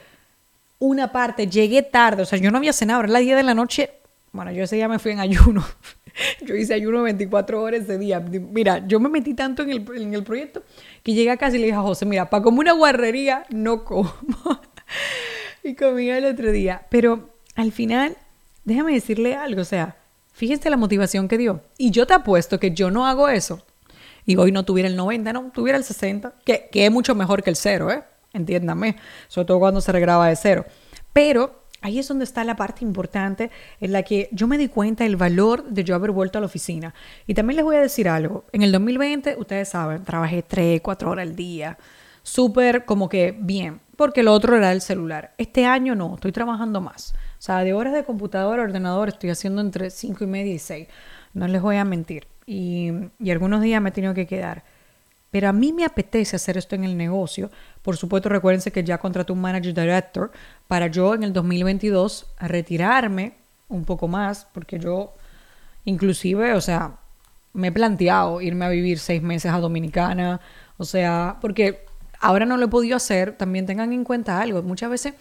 una 0.79 1.11
parte, 1.11 1.47
llegué 1.47 1.81
tarde, 1.81 2.23
o 2.23 2.25
sea, 2.25 2.39
yo 2.39 2.51
no 2.51 2.57
había 2.57 2.73
cenado, 2.73 3.01
era 3.01 3.09
la 3.09 3.19
10 3.19 3.37
de 3.37 3.43
la 3.43 3.53
noche, 3.53 3.91
bueno, 4.31 4.51
yo 4.51 4.63
ese 4.63 4.75
día 4.75 4.87
me 4.87 4.99
fui 4.99 5.11
en 5.11 5.19
ayuno, 5.19 5.65
yo 6.45 6.55
hice 6.55 6.73
ayuno 6.73 7.03
24 7.03 7.61
horas 7.61 7.81
ese 7.81 7.97
día, 7.97 8.19
mira, 8.19 8.85
yo 8.85 8.99
me 8.99 9.09
metí 9.09 9.33
tanto 9.33 9.63
en 9.63 9.71
el, 9.71 9.85
en 9.95 10.13
el 10.13 10.23
proyecto 10.23 10.63
que 11.03 11.13
llegué 11.13 11.31
a 11.31 11.37
casa 11.37 11.55
y 11.55 11.59
le 11.59 11.67
dije 11.67 11.77
a 11.77 11.81
José, 11.81 12.05
mira, 12.05 12.29
para 12.29 12.43
comer 12.43 12.59
una 12.59 12.73
guarrería 12.73 13.45
no 13.49 13.85
como, 13.85 14.13
y 15.63 15.75
comí 15.75 16.09
el 16.09 16.25
otro 16.25 16.51
día, 16.51 16.85
pero 16.89 17.29
al 17.55 17.71
final, 17.71 18.17
déjame 18.65 18.93
decirle 18.93 19.35
algo, 19.35 19.61
o 19.61 19.65
sea, 19.65 19.95
fíjense 20.33 20.69
la 20.69 20.77
motivación 20.77 21.27
que 21.27 21.37
dio, 21.37 21.61
y 21.77 21.91
yo 21.91 22.05
te 22.05 22.13
apuesto 22.13 22.59
que 22.59 22.71
yo 22.71 22.91
no 22.91 23.07
hago 23.07 23.29
eso, 23.29 23.65
y 24.25 24.35
hoy 24.37 24.51
no 24.51 24.65
tuviera 24.65 24.89
el 24.89 24.95
90, 24.95 25.31
no, 25.31 25.51
tuviera 25.53 25.77
el 25.77 25.83
60, 25.83 26.33
que, 26.43 26.67
que 26.71 26.85
es 26.85 26.91
mucho 26.91 27.15
mejor 27.15 27.43
que 27.43 27.51
el 27.51 27.55
cero, 27.55 27.91
¿eh? 27.91 28.03
Entiéndame, 28.35 28.97
sobre 29.27 29.45
todo 29.45 29.59
cuando 29.59 29.81
se 29.81 29.91
regraba 29.91 30.27
de 30.27 30.35
cero. 30.35 30.65
Pero 31.13 31.65
ahí 31.81 31.99
es 31.99 32.07
donde 32.07 32.23
está 32.23 32.43
la 32.43 32.55
parte 32.55 32.83
importante 32.83 33.51
en 33.79 33.91
la 33.91 34.01
que 34.01 34.27
yo 34.31 34.47
me 34.47 34.57
di 34.57 34.67
cuenta 34.67 35.03
del 35.03 35.17
valor 35.17 35.65
de 35.65 35.83
yo 35.83 35.93
haber 35.93 36.11
vuelto 36.11 36.37
a 36.37 36.41
la 36.41 36.47
oficina. 36.47 36.93
Y 37.27 37.35
también 37.35 37.57
les 37.57 37.65
voy 37.65 37.75
a 37.75 37.81
decir 37.81 38.09
algo, 38.09 38.45
en 38.51 38.63
el 38.63 38.71
2020, 38.71 39.35
ustedes 39.37 39.69
saben, 39.69 40.03
trabajé 40.03 40.41
3, 40.41 40.81
4 40.81 41.09
horas 41.11 41.27
al 41.27 41.35
día, 41.35 41.77
súper 42.23 42.85
como 42.85 43.07
que 43.07 43.37
bien, 43.39 43.81
porque 43.95 44.23
lo 44.23 44.33
otro 44.33 44.57
era 44.57 44.71
el 44.71 44.81
celular. 44.81 45.35
Este 45.37 45.65
año 45.65 45.93
no, 45.93 46.15
estoy 46.15 46.31
trabajando 46.31 46.81
más. 46.81 47.13
O 47.37 47.41
sea, 47.45 47.63
de 47.63 47.73
horas 47.73 47.93
de 47.93 48.03
computadora, 48.03 48.63
ordenador, 48.63 49.09
estoy 49.09 49.29
haciendo 49.29 49.61
entre 49.61 49.91
5 49.91 50.23
y 50.23 50.27
media 50.27 50.53
y 50.53 50.59
6. 50.59 50.87
No 51.33 51.47
les 51.47 51.61
voy 51.61 51.75
a 51.75 51.85
mentir. 51.85 52.27
Y, 52.47 52.91
y 53.19 53.29
algunos 53.29 53.61
días 53.61 53.79
me 53.81 53.89
he 53.89 53.91
tenido 53.91 54.15
que 54.15 54.25
quedar. 54.25 54.63
Pero 55.35 55.49
a 55.49 55.51
mí 55.51 55.73
me 55.73 55.83
apetece 55.83 56.37
hacer 56.37 56.55
esto 56.55 56.75
en 56.75 56.85
el 56.85 56.95
negocio. 56.95 57.51
Por 57.81 57.97
supuesto, 57.97 58.29
recuérdense 58.29 58.71
que 58.71 58.85
ya 58.85 58.99
contraté 58.99 59.33
un 59.33 59.41
manager 59.41 59.73
director 59.73 60.31
para 60.69 60.87
yo 60.87 61.13
en 61.13 61.23
el 61.23 61.33
2022 61.33 62.27
retirarme 62.39 63.33
un 63.67 63.83
poco 63.83 64.07
más, 64.07 64.47
porque 64.53 64.79
yo 64.79 65.11
inclusive, 65.83 66.53
o 66.53 66.61
sea, 66.61 66.99
me 67.51 67.67
he 67.67 67.71
planteado 67.73 68.39
irme 68.39 68.63
a 68.63 68.69
vivir 68.69 68.97
seis 68.97 69.21
meses 69.21 69.51
a 69.51 69.59
Dominicana, 69.59 70.39
o 70.77 70.85
sea, 70.85 71.35
porque 71.41 71.83
ahora 72.21 72.45
no 72.45 72.55
lo 72.55 72.67
he 72.67 72.69
podido 72.69 72.95
hacer, 72.95 73.35
también 73.35 73.65
tengan 73.65 73.91
en 73.91 74.05
cuenta 74.05 74.39
algo, 74.39 74.63
muchas 74.63 74.89
veces 74.89 75.15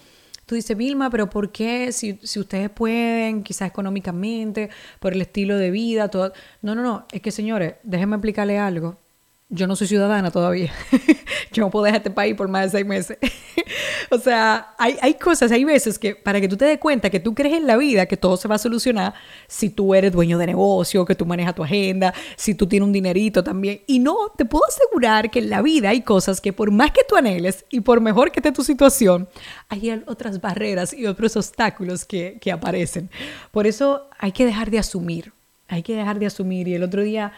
tú 0.46 0.54
dices, 0.54 0.76
Vilma, 0.76 1.10
pero 1.10 1.28
¿por 1.28 1.50
qué? 1.50 1.90
Si, 1.90 2.20
si 2.22 2.38
ustedes 2.38 2.70
pueden, 2.70 3.42
quizás 3.42 3.68
económicamente, 3.68 4.70
por 5.00 5.12
el 5.12 5.22
estilo 5.22 5.58
de 5.58 5.72
vida, 5.72 6.06
todo. 6.06 6.32
No, 6.62 6.76
no, 6.76 6.84
no, 6.84 7.06
es 7.10 7.20
que 7.20 7.32
señores, 7.32 7.74
déjenme 7.82 8.14
explicarle 8.14 8.60
algo 8.60 9.02
yo 9.50 9.66
no 9.66 9.76
soy 9.76 9.86
ciudadana 9.86 10.30
todavía. 10.30 10.72
yo 11.52 11.62
no 11.62 11.70
puedo 11.70 11.84
dejar 11.84 11.98
este 11.98 12.10
país 12.10 12.34
por 12.34 12.48
más 12.48 12.64
de 12.64 12.78
seis 12.78 12.86
meses. 12.86 13.18
o 14.10 14.18
sea, 14.18 14.74
hay, 14.78 14.96
hay, 15.02 15.14
cosas, 15.14 15.52
hay 15.52 15.64
veces 15.64 15.98
que 15.98 16.16
para 16.16 16.40
que 16.40 16.48
tú 16.48 16.56
te 16.56 16.64
des 16.64 16.78
cuenta 16.78 17.10
que 17.10 17.20
tú 17.20 17.34
crees 17.34 17.54
en 17.54 17.66
la 17.66 17.76
vida 17.76 18.06
que 18.06 18.16
todo 18.16 18.36
se 18.36 18.48
va 18.48 18.54
a 18.54 18.58
solucionar 18.58 19.14
si 19.46 19.68
tú 19.68 19.94
eres 19.94 20.12
dueño 20.12 20.38
de 20.38 20.46
negocio, 20.46 21.04
que 21.04 21.14
tú 21.14 21.26
manejas 21.26 21.54
tu 21.54 21.62
agenda, 21.62 22.14
si 22.36 22.54
tú 22.54 22.66
tienes 22.66 22.86
un 22.86 22.92
dinerito 22.92 23.44
también. 23.44 23.82
Y 23.86 23.98
no, 23.98 24.16
te 24.36 24.44
puedo 24.44 24.64
asegurar 24.66 25.30
que 25.30 25.40
en 25.40 25.50
la 25.50 25.62
vida 25.62 25.90
hay 25.90 26.00
cosas 26.00 26.40
que 26.40 26.52
por 26.52 26.70
más 26.70 26.90
que 26.90 27.02
tú 27.06 27.16
anheles 27.16 27.64
y 27.70 27.80
por 27.80 28.00
mejor 28.00 28.32
que 28.32 28.40
esté 28.40 28.50
tu 28.50 28.64
situación, 28.64 29.28
hay 29.68 30.02
otras 30.06 30.40
barreras 30.40 30.94
y 30.94 31.06
otros 31.06 31.36
obstáculos 31.36 32.04
que, 32.04 32.38
que 32.40 32.50
aparecen. 32.50 33.10
Por 33.50 33.66
eso 33.66 34.08
hay 34.18 34.32
que 34.32 34.46
dejar 34.46 34.70
de 34.70 34.78
asumir. 34.78 35.32
Hay 35.68 35.82
que 35.82 35.94
dejar 35.94 36.18
de 36.18 36.26
asumir. 36.26 36.68
Y 36.68 36.74
el 36.74 36.82
otro 36.82 37.02
día 37.02 37.32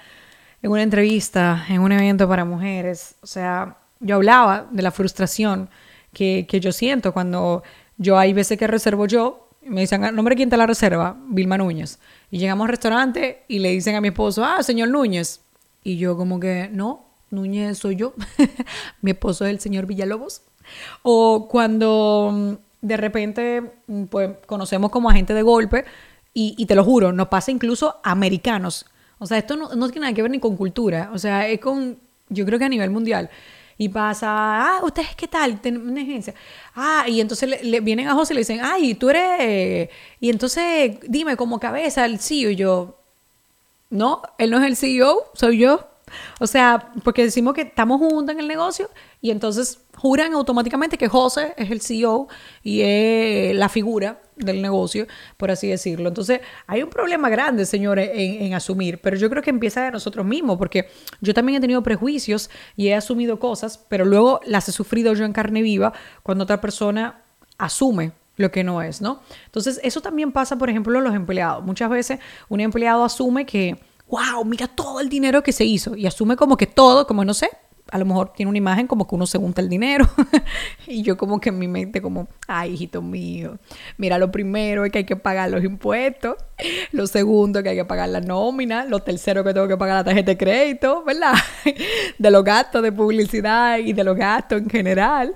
en 0.62 0.70
una 0.70 0.82
entrevista, 0.82 1.64
en 1.68 1.80
un 1.80 1.92
evento 1.92 2.28
para 2.28 2.44
mujeres. 2.44 3.16
O 3.22 3.26
sea, 3.26 3.76
yo 4.00 4.16
hablaba 4.16 4.66
de 4.70 4.82
la 4.82 4.90
frustración 4.90 5.68
que, 6.12 6.46
yo 6.60 6.72
siento 6.72 7.12
cuando 7.12 7.62
yo 7.98 8.18
hay 8.18 8.32
veces 8.32 8.58
que 8.58 8.66
reservo 8.66 9.06
yo, 9.06 9.48
me 9.62 9.80
dicen, 9.80 10.04
ah, 10.04 10.12
¿nombre 10.12 10.36
quién 10.36 10.48
te 10.48 10.56
la 10.56 10.66
reserva? 10.66 11.16
Vilma 11.28 11.58
Núñez. 11.58 11.98
Y 12.30 12.38
llegamos 12.38 12.64
al 12.64 12.70
restaurante 12.70 13.44
y 13.48 13.58
le 13.58 13.70
dicen 13.70 13.96
a 13.96 14.00
mi 14.00 14.08
esposo, 14.08 14.44
ah, 14.44 14.62
señor 14.62 14.88
Núñez. 14.88 15.40
Y 15.82 15.98
yo 15.98 16.16
como 16.16 16.40
que, 16.40 16.68
no, 16.72 17.04
Núñez 17.30 17.78
soy 17.78 17.96
yo. 17.96 18.14
mi 19.02 19.10
esposo 19.10 19.44
es 19.44 19.50
el 19.50 19.60
señor 19.60 19.86
Villalobos. 19.86 20.42
O 21.02 21.48
cuando 21.48 22.30
mm, 22.32 22.52
de 22.86 22.96
repente 22.96 23.62
mm, 23.86 24.04
pues, 24.04 24.30
conocemos 24.46 24.90
como 24.90 25.10
agente 25.10 25.34
de 25.34 25.42
golpe 25.42 25.84
y, 26.32 26.54
y 26.56 26.66
te 26.66 26.74
lo 26.74 26.84
juro, 26.84 27.12
nos 27.12 27.28
pasa 27.28 27.50
incluso 27.50 28.00
a 28.04 28.12
americanos 28.12 28.86
o 29.18 29.26
sea, 29.26 29.38
esto 29.38 29.56
no, 29.56 29.68
tiene 29.90 30.00
nada 30.06 30.14
que 30.14 30.22
ver 30.22 30.30
ni 30.30 30.40
con 30.40 30.56
cultura. 30.56 31.10
O 31.12 31.18
sea, 31.18 31.48
es 31.48 31.60
con, 31.60 31.98
yo 32.28 32.44
creo 32.44 32.58
que 32.58 32.64
a 32.66 32.68
nivel 32.68 32.90
mundial. 32.90 33.30
Y 33.78 33.88
pasa, 33.88 34.28
ah, 34.30 34.80
¿ustedes 34.84 35.14
qué 35.16 35.28
tal? 35.28 35.60
Tienen 35.60 35.88
una 35.88 36.00
agencia. 36.00 36.34
Ah, 36.74 37.04
y 37.08 37.20
entonces 37.20 37.62
le, 37.62 37.80
vienen 37.80 38.08
a 38.08 38.14
José 38.14 38.32
y 38.32 38.36
le 38.36 38.40
dicen, 38.40 38.60
ay, 38.62 38.94
tú 38.94 39.10
eres... 39.10 39.90
Y 40.20 40.30
entonces, 40.30 40.98
dime, 41.06 41.36
como 41.36 41.60
cabeza, 41.60 42.04
el 42.04 42.18
CEO. 42.20 42.50
Y 42.50 42.56
yo, 42.56 42.98
no, 43.90 44.22
él 44.38 44.50
no 44.50 44.58
es 44.58 44.64
el 44.64 44.76
CEO, 44.76 45.30
soy 45.34 45.58
yo. 45.58 45.88
O 46.40 46.46
sea, 46.46 46.92
porque 47.02 47.24
decimos 47.24 47.54
que 47.54 47.62
estamos 47.62 47.98
juntos 47.98 48.34
en 48.34 48.40
el 48.40 48.48
negocio 48.48 48.90
y 49.20 49.30
entonces 49.30 49.80
juran 49.96 50.34
automáticamente 50.34 50.98
que 50.98 51.08
José 51.08 51.54
es 51.56 51.70
el 51.70 51.80
CEO 51.80 52.28
y 52.62 52.82
es 52.82 53.56
la 53.56 53.68
figura 53.68 54.20
del 54.36 54.62
negocio, 54.62 55.06
por 55.36 55.50
así 55.50 55.68
decirlo. 55.68 56.08
Entonces, 56.08 56.40
hay 56.66 56.82
un 56.82 56.90
problema 56.90 57.28
grande, 57.28 57.64
señores, 57.64 58.10
en, 58.12 58.54
asumir, 58.54 59.00
pero 59.00 59.16
yo 59.16 59.30
creo 59.30 59.42
que 59.42 59.50
empieza 59.50 59.84
de 59.84 59.90
nosotros 59.90 60.24
mismos, 60.24 60.58
porque 60.58 60.88
yo 61.20 61.34
también 61.34 61.58
he 61.58 61.60
tenido 61.60 61.82
prejuicios 61.82 62.50
y 62.76 62.88
he 62.88 62.94
asumido 62.94 63.38
cosas, 63.38 63.78
pero 63.88 64.04
luego 64.04 64.40
las 64.44 64.68
he 64.68 64.72
sufrido 64.72 65.14
yo 65.14 65.24
en 65.24 65.32
carne 65.32 65.62
viva 65.62 65.92
cuando 66.22 66.44
otra 66.44 66.60
persona 66.60 67.22
asume 67.58 68.12
lo 68.36 68.50
que 68.50 68.62
no 68.62 68.82
es, 68.82 69.00
¿no? 69.00 69.22
Entonces, 69.46 69.80
eso 69.82 70.02
también 70.02 70.30
pasa, 70.30 70.56
por 70.56 70.68
ejemplo, 70.68 70.98
en 70.98 71.04
los 71.04 71.14
empleados. 71.14 71.64
Muchas 71.64 71.88
veces 71.88 72.20
un 72.50 72.60
empleado 72.60 73.02
asume 73.02 73.46
que, 73.46 73.78
wow, 74.08 74.44
mira 74.44 74.68
todo 74.68 75.00
el 75.00 75.08
dinero 75.08 75.42
que 75.42 75.52
se 75.52 75.64
hizo 75.64 75.96
y 75.96 76.06
asume 76.06 76.36
como 76.36 76.56
que 76.56 76.66
todo, 76.66 77.06
como 77.06 77.24
no 77.24 77.34
sé, 77.34 77.48
a 77.90 77.98
lo 77.98 78.04
mejor 78.04 78.32
tiene 78.32 78.48
una 78.48 78.58
imagen 78.58 78.86
como 78.86 79.06
que 79.06 79.14
uno 79.14 79.26
se 79.26 79.38
unta 79.38 79.60
el 79.60 79.68
dinero. 79.68 80.08
y 80.86 81.02
yo 81.02 81.16
como 81.16 81.40
que 81.40 81.50
en 81.50 81.58
mi 81.58 81.68
mente 81.68 82.02
como, 82.02 82.28
ay, 82.48 82.74
hijito 82.74 83.00
mío, 83.00 83.58
mira, 83.96 84.18
lo 84.18 84.30
primero 84.32 84.84
es 84.84 84.92
que 84.92 84.98
hay 84.98 85.04
que 85.04 85.16
pagar 85.16 85.50
los 85.50 85.62
impuestos, 85.62 86.36
lo 86.92 87.06
segundo 87.06 87.60
es 87.60 87.62
que 87.62 87.70
hay 87.70 87.76
que 87.76 87.84
pagar 87.84 88.08
la 88.08 88.20
nómina, 88.20 88.84
lo 88.84 89.00
tercero 89.00 89.44
que 89.44 89.54
tengo 89.54 89.68
que 89.68 89.76
pagar 89.76 89.96
la 89.96 90.04
tarjeta 90.04 90.32
de 90.32 90.38
crédito, 90.38 91.04
¿verdad? 91.04 91.34
de 92.18 92.30
los 92.30 92.42
gastos 92.42 92.82
de 92.82 92.92
publicidad 92.92 93.78
y 93.78 93.92
de 93.92 94.04
los 94.04 94.16
gastos 94.16 94.62
en 94.62 94.70
general. 94.70 95.34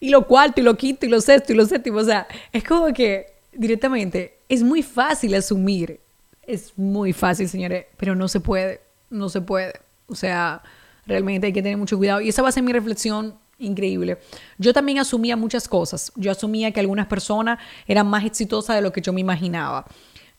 Y 0.00 0.08
lo 0.10 0.26
cuarto 0.26 0.60
y 0.60 0.64
lo 0.64 0.76
quinto 0.76 1.06
y 1.06 1.08
lo 1.08 1.20
sexto 1.20 1.52
y 1.52 1.56
lo 1.56 1.64
séptimo. 1.64 1.98
O 1.98 2.04
sea, 2.04 2.26
es 2.52 2.64
como 2.64 2.92
que 2.92 3.26
directamente 3.52 4.38
es 4.48 4.62
muy 4.62 4.82
fácil 4.82 5.34
asumir. 5.34 6.00
Es 6.46 6.76
muy 6.76 7.12
fácil, 7.12 7.48
señores, 7.48 7.86
pero 7.96 8.14
no 8.14 8.28
se 8.28 8.40
puede, 8.40 8.80
no 9.10 9.28
se 9.28 9.40
puede. 9.40 9.74
O 10.08 10.14
sea, 10.14 10.62
Realmente 11.06 11.48
hay 11.48 11.52
que 11.52 11.62
tener 11.62 11.78
mucho 11.78 11.96
cuidado. 11.96 12.20
Y 12.20 12.28
esa 12.28 12.42
va 12.42 12.48
a 12.48 12.52
ser 12.52 12.62
mi 12.62 12.72
reflexión 12.72 13.34
increíble. 13.58 14.18
Yo 14.58 14.72
también 14.72 14.98
asumía 14.98 15.36
muchas 15.36 15.68
cosas. 15.68 16.12
Yo 16.16 16.30
asumía 16.30 16.70
que 16.72 16.80
algunas 16.80 17.06
personas 17.06 17.58
eran 17.86 18.06
más 18.06 18.24
exitosas 18.24 18.76
de 18.76 18.82
lo 18.82 18.92
que 18.92 19.00
yo 19.00 19.12
me 19.12 19.20
imaginaba. 19.20 19.86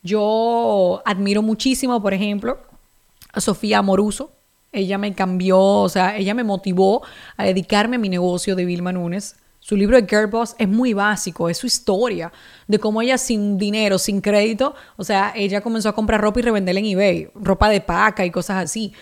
Yo 0.02 1.02
admiro 1.04 1.42
muchísimo, 1.42 2.00
por 2.00 2.14
ejemplo, 2.14 2.58
a 3.32 3.40
Sofía 3.40 3.82
Moruso. 3.82 4.32
Ella 4.72 4.98
me 4.98 5.14
cambió, 5.14 5.60
o 5.60 5.88
sea, 5.88 6.16
ella 6.16 6.34
me 6.34 6.44
motivó 6.44 7.02
a 7.36 7.44
dedicarme 7.44 7.96
a 7.96 7.98
mi 7.98 8.08
negocio 8.08 8.56
de 8.56 8.64
Vilma 8.64 8.92
Núñez. 8.92 9.36
Su 9.64 9.76
libro 9.76 9.98
de 9.98 10.06
Girl 10.06 10.30
es 10.58 10.68
muy 10.68 10.92
básico, 10.92 11.48
es 11.48 11.56
su 11.56 11.66
historia 11.66 12.30
de 12.68 12.78
cómo 12.78 13.00
ella 13.00 13.16
sin 13.16 13.56
dinero, 13.56 13.96
sin 13.96 14.20
crédito, 14.20 14.74
o 14.98 15.04
sea, 15.04 15.32
ella 15.34 15.62
comenzó 15.62 15.88
a 15.88 15.94
comprar 15.94 16.20
ropa 16.20 16.40
y 16.40 16.42
revenderla 16.42 16.80
en 16.80 16.84
eBay, 16.84 17.30
ropa 17.34 17.70
de 17.70 17.80
paca 17.80 18.26
y 18.26 18.30
cosas 18.30 18.62
así. 18.62 18.92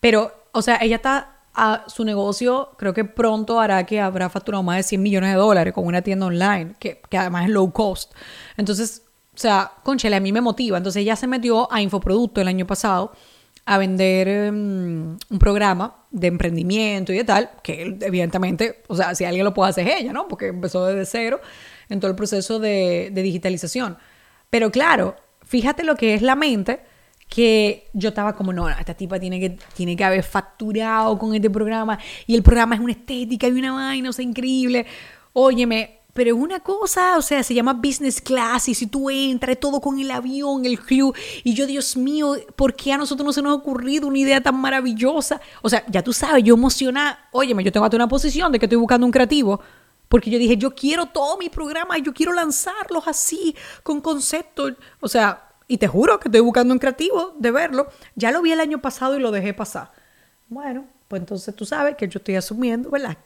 Pero 0.00 0.32
o 0.56 0.62
sea, 0.62 0.78
ella 0.80 0.96
está 0.96 1.42
a 1.52 1.84
su 1.86 2.02
negocio, 2.02 2.70
creo 2.78 2.94
que 2.94 3.04
pronto 3.04 3.60
hará 3.60 3.84
que 3.84 4.00
habrá 4.00 4.30
facturado 4.30 4.62
más 4.62 4.78
de 4.78 4.82
100 4.84 5.02
millones 5.02 5.30
de 5.32 5.36
dólares 5.36 5.74
con 5.74 5.84
una 5.84 6.00
tienda 6.00 6.24
online, 6.24 6.76
que, 6.78 7.02
además 7.12 7.44
es 7.44 7.50
low 7.50 7.70
cost. 7.72 8.14
Entonces, 8.56 9.02
o 9.34 9.38
sea, 9.38 9.70
conchale, 9.82 10.16
a 10.16 10.20
mí 10.20 10.32
me 10.32 10.40
motiva. 10.40 10.78
Entonces 10.78 11.02
ella 11.02 11.14
se 11.14 11.26
metió 11.26 11.70
a 11.70 11.82
Infoproducto 11.82 12.40
el 12.40 12.48
año 12.48 12.66
pasado 12.66 13.12
a 13.66 13.78
vender 13.78 14.28
em, 14.28 15.18
un 15.28 15.38
programa 15.38 16.06
de 16.10 16.28
emprendimiento 16.28 17.12
y 17.12 17.16
de 17.16 17.24
tal, 17.24 17.50
que 17.62 17.98
evidentemente, 18.00 18.82
o 18.86 18.96
sea, 18.96 19.14
si 19.14 19.24
alguien 19.24 19.44
lo 19.44 19.52
puede 19.52 19.70
hacer 19.70 19.88
ella, 19.88 20.12
¿no? 20.12 20.28
Porque 20.28 20.46
empezó 20.46 20.86
desde 20.86 21.04
cero 21.04 21.40
en 21.88 22.00
todo 22.00 22.10
el 22.10 22.16
proceso 22.16 22.58
de, 22.58 23.10
de 23.12 23.22
digitalización. 23.22 23.98
Pero 24.50 24.70
claro, 24.70 25.16
fíjate 25.44 25.84
lo 25.84 25.96
que 25.96 26.14
es 26.14 26.22
la 26.22 26.36
mente 26.36 26.80
que 27.28 27.88
yo 27.92 28.10
estaba 28.10 28.34
como, 28.36 28.52
no, 28.52 28.68
esta 28.68 28.94
tipa 28.94 29.18
tiene 29.18 29.40
que, 29.40 29.58
tiene 29.74 29.96
que 29.96 30.04
haber 30.04 30.22
facturado 30.22 31.18
con 31.18 31.34
este 31.34 31.50
programa 31.50 31.98
y 32.26 32.36
el 32.36 32.42
programa 32.42 32.76
es 32.76 32.80
una 32.80 32.92
estética 32.92 33.48
y 33.48 33.52
una 33.52 33.72
vaina, 33.72 34.10
o 34.10 34.12
sea, 34.12 34.24
increíble. 34.24 34.86
Óyeme, 35.32 36.00
pero 36.16 36.34
es 36.34 36.42
una 36.42 36.60
cosa, 36.60 37.18
o 37.18 37.22
sea, 37.22 37.42
se 37.42 37.54
llama 37.54 37.74
business 37.74 38.20
class 38.20 38.68
y 38.68 38.74
si 38.74 38.86
tú 38.86 39.10
entras 39.10 39.60
todo 39.60 39.80
con 39.80 40.00
el 40.00 40.10
avión, 40.10 40.64
el 40.64 40.80
crew, 40.80 41.12
y 41.44 41.52
yo, 41.54 41.66
Dios 41.66 41.96
mío, 41.96 42.36
¿por 42.56 42.74
qué 42.74 42.92
a 42.92 42.98
nosotros 42.98 43.24
no 43.24 43.32
se 43.34 43.42
nos 43.42 43.52
ha 43.52 43.54
ocurrido 43.54 44.08
una 44.08 44.18
idea 44.18 44.42
tan 44.42 44.58
maravillosa? 44.58 45.40
O 45.60 45.68
sea, 45.68 45.84
ya 45.88 46.02
tú 46.02 46.14
sabes, 46.14 46.42
yo 46.42 46.54
emocionada, 46.54 47.28
óyeme, 47.32 47.62
yo 47.62 47.70
tengo 47.70 47.84
hasta 47.84 47.96
una 47.96 48.08
posición 48.08 48.50
de 48.50 48.58
que 48.58 48.64
estoy 48.64 48.78
buscando 48.78 49.06
un 49.06 49.12
creativo. 49.12 49.60
Porque 50.08 50.30
yo 50.30 50.38
dije, 50.38 50.56
yo 50.56 50.74
quiero 50.74 51.06
todo 51.06 51.36
mi 51.36 51.50
programa, 51.50 51.98
yo 51.98 52.14
quiero 52.14 52.32
lanzarlos 52.32 53.06
así, 53.08 53.54
con 53.82 54.00
conceptos. 54.00 54.74
O 55.00 55.08
sea, 55.08 55.50
y 55.68 55.78
te 55.78 55.88
juro 55.88 56.18
que 56.20 56.28
estoy 56.28 56.40
buscando 56.40 56.72
un 56.72 56.78
creativo 56.78 57.34
de 57.38 57.50
verlo. 57.50 57.88
Ya 58.14 58.30
lo 58.30 58.40
vi 58.40 58.52
el 58.52 58.60
año 58.60 58.80
pasado 58.80 59.16
y 59.16 59.20
lo 59.20 59.30
dejé 59.32 59.52
pasar. 59.52 59.90
Bueno, 60.48 60.86
pues 61.08 61.20
entonces 61.20 61.54
tú 61.54 61.66
sabes 61.66 61.96
que 61.96 62.08
yo 62.08 62.18
estoy 62.18 62.36
asumiendo, 62.36 62.90
¿verdad? 62.90 63.18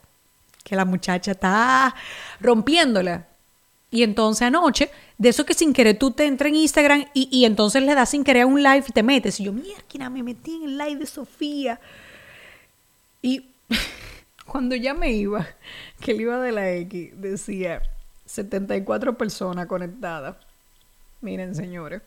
Que 0.64 0.76
la 0.76 0.84
muchacha 0.84 1.32
está 1.32 1.94
rompiéndola. 2.40 3.26
Y 3.90 4.04
entonces 4.04 4.42
anoche, 4.42 4.90
de 5.18 5.30
eso 5.30 5.44
que 5.44 5.54
sin 5.54 5.72
querer 5.72 5.98
tú 5.98 6.12
te 6.12 6.24
entras 6.24 6.48
en 6.48 6.56
Instagram 6.56 7.06
y, 7.12 7.28
y 7.32 7.44
entonces 7.44 7.82
le 7.82 7.94
das 7.94 8.10
sin 8.10 8.22
querer 8.22 8.46
un 8.46 8.62
live 8.62 8.84
y 8.88 8.92
te 8.92 9.02
metes. 9.02 9.40
Y 9.40 9.44
yo, 9.44 9.52
mierda, 9.52 10.10
me 10.10 10.22
metí 10.22 10.56
en 10.56 10.62
el 10.64 10.78
live 10.78 10.96
de 10.96 11.06
Sofía. 11.06 11.80
Y 13.20 13.46
cuando 14.46 14.76
ya 14.76 14.94
me 14.94 15.12
iba, 15.12 15.46
que 16.00 16.12
el 16.12 16.20
iba 16.20 16.40
de 16.40 16.52
la 16.52 16.70
X, 16.72 17.10
decía 17.16 17.82
74 18.26 19.18
personas 19.18 19.66
conectadas. 19.66 20.36
Miren, 21.20 21.54
señores, 21.54 22.00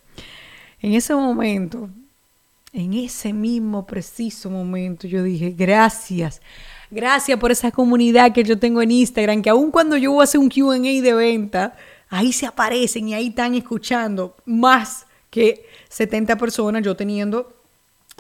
en 0.82 0.94
ese 0.94 1.14
momento, 1.14 1.90
en 2.72 2.94
ese 2.94 3.34
mismo 3.34 3.86
preciso 3.86 4.50
momento, 4.50 5.06
yo 5.08 5.22
dije, 5.22 5.52
gracias, 5.52 6.42
gracias 6.94 7.40
por 7.40 7.52
esa 7.52 7.72
comunidad 7.72 8.32
que 8.32 8.44
yo 8.44 8.58
tengo 8.58 8.82
en 8.82 8.92
Instagram, 8.92 9.42
que 9.42 9.50
aun 9.50 9.72
cuando 9.72 9.98
yo 9.98 10.12
voy 10.12 10.22
a 10.22 10.24
hacer 10.24 10.40
un 10.40 10.50
QA 10.50 10.78
de 10.78 11.14
venta, 11.14 11.76
ahí 12.10 12.32
se 12.32 12.46
aparecen 12.46 13.10
y 13.10 13.14
ahí 13.14 13.28
están 13.28 13.56
escuchando 13.56 14.36
más 14.46 15.06
que 15.30 15.66
70 15.90 16.38
personas, 16.38 16.84
yo 16.84 16.96
teniendo 16.96 17.54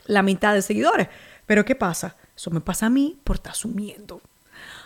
la 0.05 0.23
mitad 0.23 0.53
de 0.53 0.61
seguidores. 0.61 1.07
Pero 1.45 1.63
¿qué 1.63 1.75
pasa? 1.75 2.17
Eso 2.35 2.49
me 2.51 2.61
pasa 2.61 2.87
a 2.87 2.89
mí 2.89 3.19
por 3.23 3.37
estar 3.37 3.51
asumiendo 3.51 4.21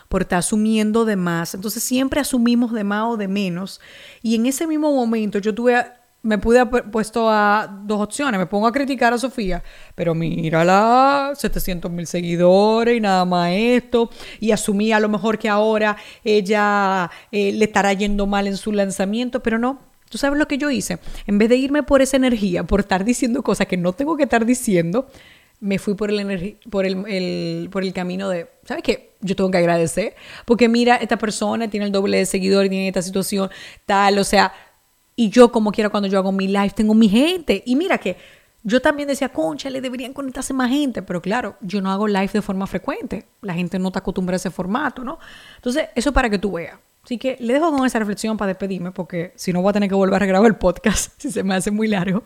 por 0.08 0.22
estar 0.22 0.38
asumiendo 0.38 1.04
de 1.04 1.16
más. 1.16 1.54
Entonces 1.54 1.82
siempre 1.82 2.20
asumimos 2.20 2.72
de 2.72 2.84
más 2.84 3.04
o 3.08 3.16
de 3.16 3.28
menos. 3.28 3.80
Y 4.22 4.34
en 4.34 4.46
ese 4.46 4.66
mismo 4.66 4.92
momento 4.92 5.38
yo 5.38 5.54
tuve 5.54 5.84
me 6.22 6.38
pude 6.38 6.58
haber 6.58 6.90
puesto 6.90 7.30
a 7.30 7.82
dos 7.84 8.00
opciones. 8.00 8.38
Me 8.38 8.46
pongo 8.46 8.66
a 8.66 8.72
criticar 8.72 9.12
a 9.12 9.18
Sofía, 9.18 9.62
pero 9.94 10.14
mírala, 10.14 11.32
700 11.34 11.90
mil 11.90 12.06
seguidores 12.06 12.96
y 12.96 13.00
nada 13.00 13.24
más 13.24 13.52
esto. 13.52 14.10
Y 14.40 14.50
asumí 14.50 14.92
a 14.92 15.00
lo 15.00 15.08
mejor 15.08 15.38
que 15.38 15.48
ahora 15.48 15.96
ella 16.24 17.10
eh, 17.30 17.52
le 17.52 17.64
estará 17.64 17.92
yendo 17.92 18.26
mal 18.26 18.46
en 18.46 18.56
su 18.56 18.72
lanzamiento, 18.72 19.42
pero 19.42 19.58
no. 19.58 19.80
¿Tú 20.08 20.16
sabes 20.16 20.38
lo 20.38 20.48
que 20.48 20.58
yo 20.58 20.70
hice? 20.70 20.98
En 21.26 21.38
vez 21.38 21.50
de 21.50 21.56
irme 21.56 21.82
por 21.82 22.00
esa 22.00 22.16
energía, 22.16 22.64
por 22.64 22.80
estar 22.80 23.04
diciendo 23.04 23.42
cosas 23.42 23.66
que 23.66 23.76
no 23.76 23.92
tengo 23.92 24.16
que 24.16 24.22
estar 24.22 24.46
diciendo, 24.46 25.06
me 25.60 25.78
fui 25.78 25.94
por 25.94 26.10
el, 26.10 26.58
por 26.70 26.86
el, 26.86 27.68
por 27.70 27.82
el 27.82 27.92
camino 27.92 28.28
de, 28.30 28.48
¿sabes 28.64 28.82
qué? 28.82 29.10
Yo 29.20 29.36
tengo 29.36 29.50
que 29.50 29.58
agradecer, 29.58 30.14
porque 30.46 30.68
mira, 30.68 30.96
esta 30.96 31.18
persona 31.18 31.68
tiene 31.68 31.86
el 31.86 31.92
doble 31.92 32.18
de 32.18 32.26
seguidores, 32.26 32.70
tiene 32.70 32.88
esta 32.88 33.02
situación, 33.02 33.50
tal, 33.84 34.18
o 34.18 34.24
sea, 34.24 34.52
y 35.18 35.30
yo 35.30 35.50
como 35.50 35.72
quiera 35.72 35.90
cuando 35.90 36.08
yo 36.08 36.16
hago 36.16 36.30
mi 36.30 36.46
live, 36.46 36.70
tengo 36.70 36.94
mi 36.94 37.08
gente, 37.08 37.64
y 37.66 37.74
mira 37.74 37.98
que 37.98 38.16
yo 38.62 38.80
también 38.80 39.08
decía, 39.08 39.30
concha, 39.30 39.68
le 39.68 39.80
deberían 39.80 40.12
conectarse 40.12 40.54
más 40.54 40.70
gente, 40.70 41.02
pero 41.02 41.20
claro, 41.20 41.56
yo 41.60 41.80
no 41.80 41.90
hago 41.90 42.06
live 42.06 42.30
de 42.32 42.40
forma 42.40 42.68
frecuente, 42.68 43.26
la 43.42 43.52
gente 43.52 43.80
no 43.80 43.88
está 43.88 43.98
acostumbrada 43.98 44.36
a 44.36 44.42
ese 44.42 44.52
formato, 44.52 45.02
¿no? 45.02 45.18
Entonces, 45.56 45.88
eso 45.96 46.12
para 46.12 46.30
que 46.30 46.38
tú 46.38 46.52
veas. 46.52 46.78
Así 47.08 47.16
que 47.16 47.38
le 47.40 47.54
dejo 47.54 47.70
con 47.70 47.86
esa 47.86 47.98
reflexión 47.98 48.36
para 48.36 48.48
despedirme, 48.48 48.92
porque 48.92 49.32
si 49.34 49.50
no 49.50 49.62
voy 49.62 49.70
a 49.70 49.72
tener 49.72 49.88
que 49.88 49.94
volver 49.94 50.22
a 50.22 50.26
grabar 50.26 50.46
el 50.46 50.56
podcast, 50.56 51.10
si 51.18 51.30
se 51.30 51.42
me 51.42 51.54
hace 51.54 51.70
muy 51.70 51.88
largo. 51.88 52.22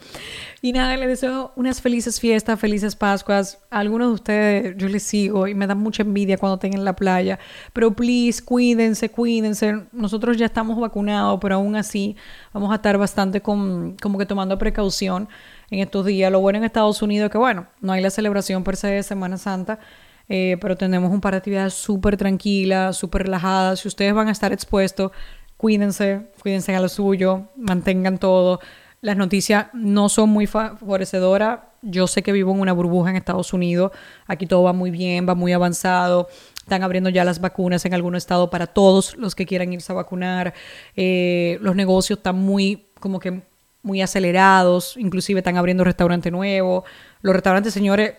Y 0.60 0.72
nada, 0.72 0.96
les 0.96 1.06
deseo 1.06 1.52
unas 1.54 1.80
felices 1.80 2.18
fiestas, 2.18 2.58
felices 2.58 2.96
Pascuas. 2.96 3.60
Algunos 3.70 4.08
de 4.08 4.14
ustedes 4.14 4.76
yo 4.76 4.88
les 4.88 5.04
sigo 5.04 5.46
y 5.46 5.54
me 5.54 5.68
da 5.68 5.76
mucha 5.76 6.02
envidia 6.02 6.36
cuando 6.36 6.54
estén 6.54 6.74
en 6.74 6.84
la 6.84 6.96
playa. 6.96 7.38
Pero 7.72 7.92
please, 7.92 8.44
cuídense, 8.44 9.08
cuídense. 9.08 9.84
Nosotros 9.92 10.36
ya 10.36 10.46
estamos 10.46 10.76
vacunados, 10.80 11.38
pero 11.40 11.54
aún 11.54 11.76
así 11.76 12.16
vamos 12.52 12.72
a 12.72 12.74
estar 12.74 12.98
bastante 12.98 13.40
con, 13.40 13.96
como 14.02 14.18
que 14.18 14.26
tomando 14.26 14.58
precaución 14.58 15.28
en 15.70 15.78
estos 15.78 16.06
días. 16.06 16.32
Lo 16.32 16.40
bueno 16.40 16.58
en 16.58 16.64
Estados 16.64 17.00
Unidos 17.02 17.26
es 17.26 17.30
que, 17.30 17.38
bueno, 17.38 17.68
no 17.80 17.92
hay 17.92 18.02
la 18.02 18.10
celebración 18.10 18.64
per 18.64 18.76
se 18.76 18.88
de 18.88 19.04
Semana 19.04 19.38
Santa 19.38 19.78
eh, 20.28 20.56
pero 20.60 20.76
tenemos 20.76 21.10
un 21.10 21.20
par 21.20 21.34
de 21.34 21.38
actividades 21.38 21.74
súper 21.74 22.16
tranquilas, 22.16 22.96
súper 22.96 23.24
relajadas. 23.24 23.80
Si 23.80 23.88
ustedes 23.88 24.14
van 24.14 24.28
a 24.28 24.32
estar 24.32 24.52
expuestos, 24.52 25.12
cuídense, 25.56 26.22
cuídense 26.40 26.74
a 26.74 26.80
lo 26.80 26.88
suyo, 26.88 27.48
mantengan 27.56 28.18
todo. 28.18 28.60
Las 29.00 29.16
noticias 29.16 29.66
no 29.72 30.08
son 30.08 30.30
muy 30.30 30.46
favorecedoras. 30.46 31.58
Yo 31.82 32.06
sé 32.06 32.22
que 32.22 32.30
vivo 32.30 32.52
en 32.52 32.60
una 32.60 32.72
burbuja 32.72 33.10
en 33.10 33.16
Estados 33.16 33.52
Unidos. 33.52 33.90
Aquí 34.28 34.46
todo 34.46 34.62
va 34.62 34.72
muy 34.72 34.92
bien, 34.92 35.28
va 35.28 35.34
muy 35.34 35.52
avanzado. 35.52 36.28
Están 36.58 36.84
abriendo 36.84 37.10
ya 37.10 37.24
las 37.24 37.40
vacunas 37.40 37.84
en 37.84 37.94
algún 37.94 38.14
estado 38.14 38.48
para 38.48 38.68
todos 38.68 39.16
los 39.16 39.34
que 39.34 39.44
quieran 39.44 39.72
irse 39.72 39.90
a 39.90 39.96
vacunar. 39.96 40.54
Eh, 40.94 41.58
los 41.60 41.74
negocios 41.74 42.20
están 42.20 42.36
muy, 42.36 42.86
como 43.00 43.18
que 43.18 43.42
muy 43.82 44.00
acelerados. 44.00 44.96
Inclusive 44.96 45.40
están 45.40 45.56
abriendo 45.56 45.82
restaurantes 45.82 46.30
nuevos. 46.30 46.84
Los 47.22 47.34
restaurantes, 47.34 47.74
señores, 47.74 48.14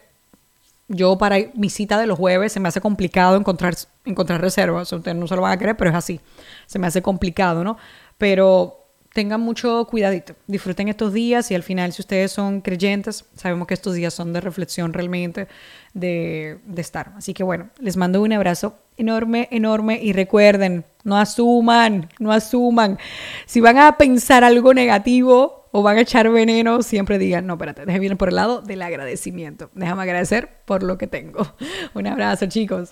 yo 0.93 1.17
para 1.17 1.37
mi 1.55 1.69
cita 1.69 1.99
de 1.99 2.07
los 2.07 2.17
jueves 2.17 2.51
se 2.51 2.59
me 2.59 2.67
hace 2.67 2.81
complicado 2.81 3.37
encontrar, 3.37 3.75
encontrar 4.05 4.41
reservas. 4.41 4.91
Ustedes 4.91 5.17
no 5.17 5.27
se 5.27 5.35
lo 5.35 5.41
van 5.41 5.53
a 5.53 5.57
creer, 5.57 5.77
pero 5.77 5.89
es 5.89 5.95
así. 5.95 6.19
Se 6.65 6.79
me 6.79 6.87
hace 6.87 7.01
complicado, 7.01 7.63
¿no? 7.63 7.77
Pero 8.17 8.83
tengan 9.13 9.41
mucho 9.41 9.85
cuidadito. 9.89 10.35
Disfruten 10.47 10.89
estos 10.89 11.13
días 11.13 11.49
y 11.51 11.55
al 11.55 11.63
final, 11.63 11.93
si 11.93 12.01
ustedes 12.01 12.31
son 12.31 12.61
creyentes, 12.61 13.25
sabemos 13.35 13.67
que 13.67 13.75
estos 13.75 13.93
días 13.93 14.13
son 14.13 14.33
de 14.33 14.41
reflexión 14.41 14.91
realmente, 14.91 15.47
de, 15.93 16.59
estar. 16.75 17.13
Así 17.15 17.33
que 17.33 17.43
bueno, 17.43 17.69
les 17.79 17.95
mando 17.95 18.21
un 18.21 18.33
abrazo 18.33 18.75
enorme, 18.97 19.47
enorme 19.51 19.99
y 20.01 20.13
recuerden, 20.13 20.83
no 21.03 21.17
asuman, 21.17 22.09
no 22.19 22.31
asuman. 22.31 22.97
Si 23.45 23.61
van 23.61 23.77
a 23.77 23.97
pensar 23.97 24.43
algo 24.43 24.73
negativo, 24.73 25.62
o 25.75 25.81
van 25.81 25.97
a 25.97 26.01
echar 26.01 26.29
veneno, 26.29 26.83
siempre 26.83 27.17
digan, 27.17 27.47
no, 27.47 27.53
espérate, 27.53 27.83
déjame 27.83 28.05
ir 28.05 28.15
por 28.15 28.29
el 28.29 28.35
lado 28.35 28.61
del 28.61 28.83
agradecimiento. 28.83 29.71
Déjame 29.73 30.03
agradecer 30.03 30.61
por 30.65 30.83
lo 30.83 30.99
que 30.99 31.07
tengo. 31.07 31.55
Un 31.95 32.05
abrazo, 32.05 32.45
chicos. 32.45 32.91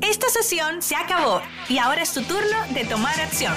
Esta 0.00 0.28
sesión 0.28 0.82
se 0.82 0.94
acabó 0.94 1.42
y 1.68 1.78
ahora 1.78 2.02
es 2.02 2.12
tu 2.12 2.22
turno 2.22 2.56
de 2.72 2.84
tomar 2.84 3.20
acción. 3.20 3.54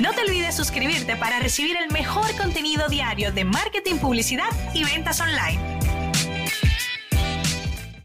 No 0.00 0.12
te 0.12 0.20
olvides 0.20 0.54
suscribirte 0.54 1.16
para 1.16 1.40
recibir 1.40 1.76
el 1.76 1.90
mejor 1.90 2.32
contenido 2.36 2.88
diario 2.88 3.32
de 3.32 3.44
marketing, 3.44 3.96
publicidad 3.96 4.50
y 4.72 4.84
ventas 4.84 5.20
online. 5.20 5.58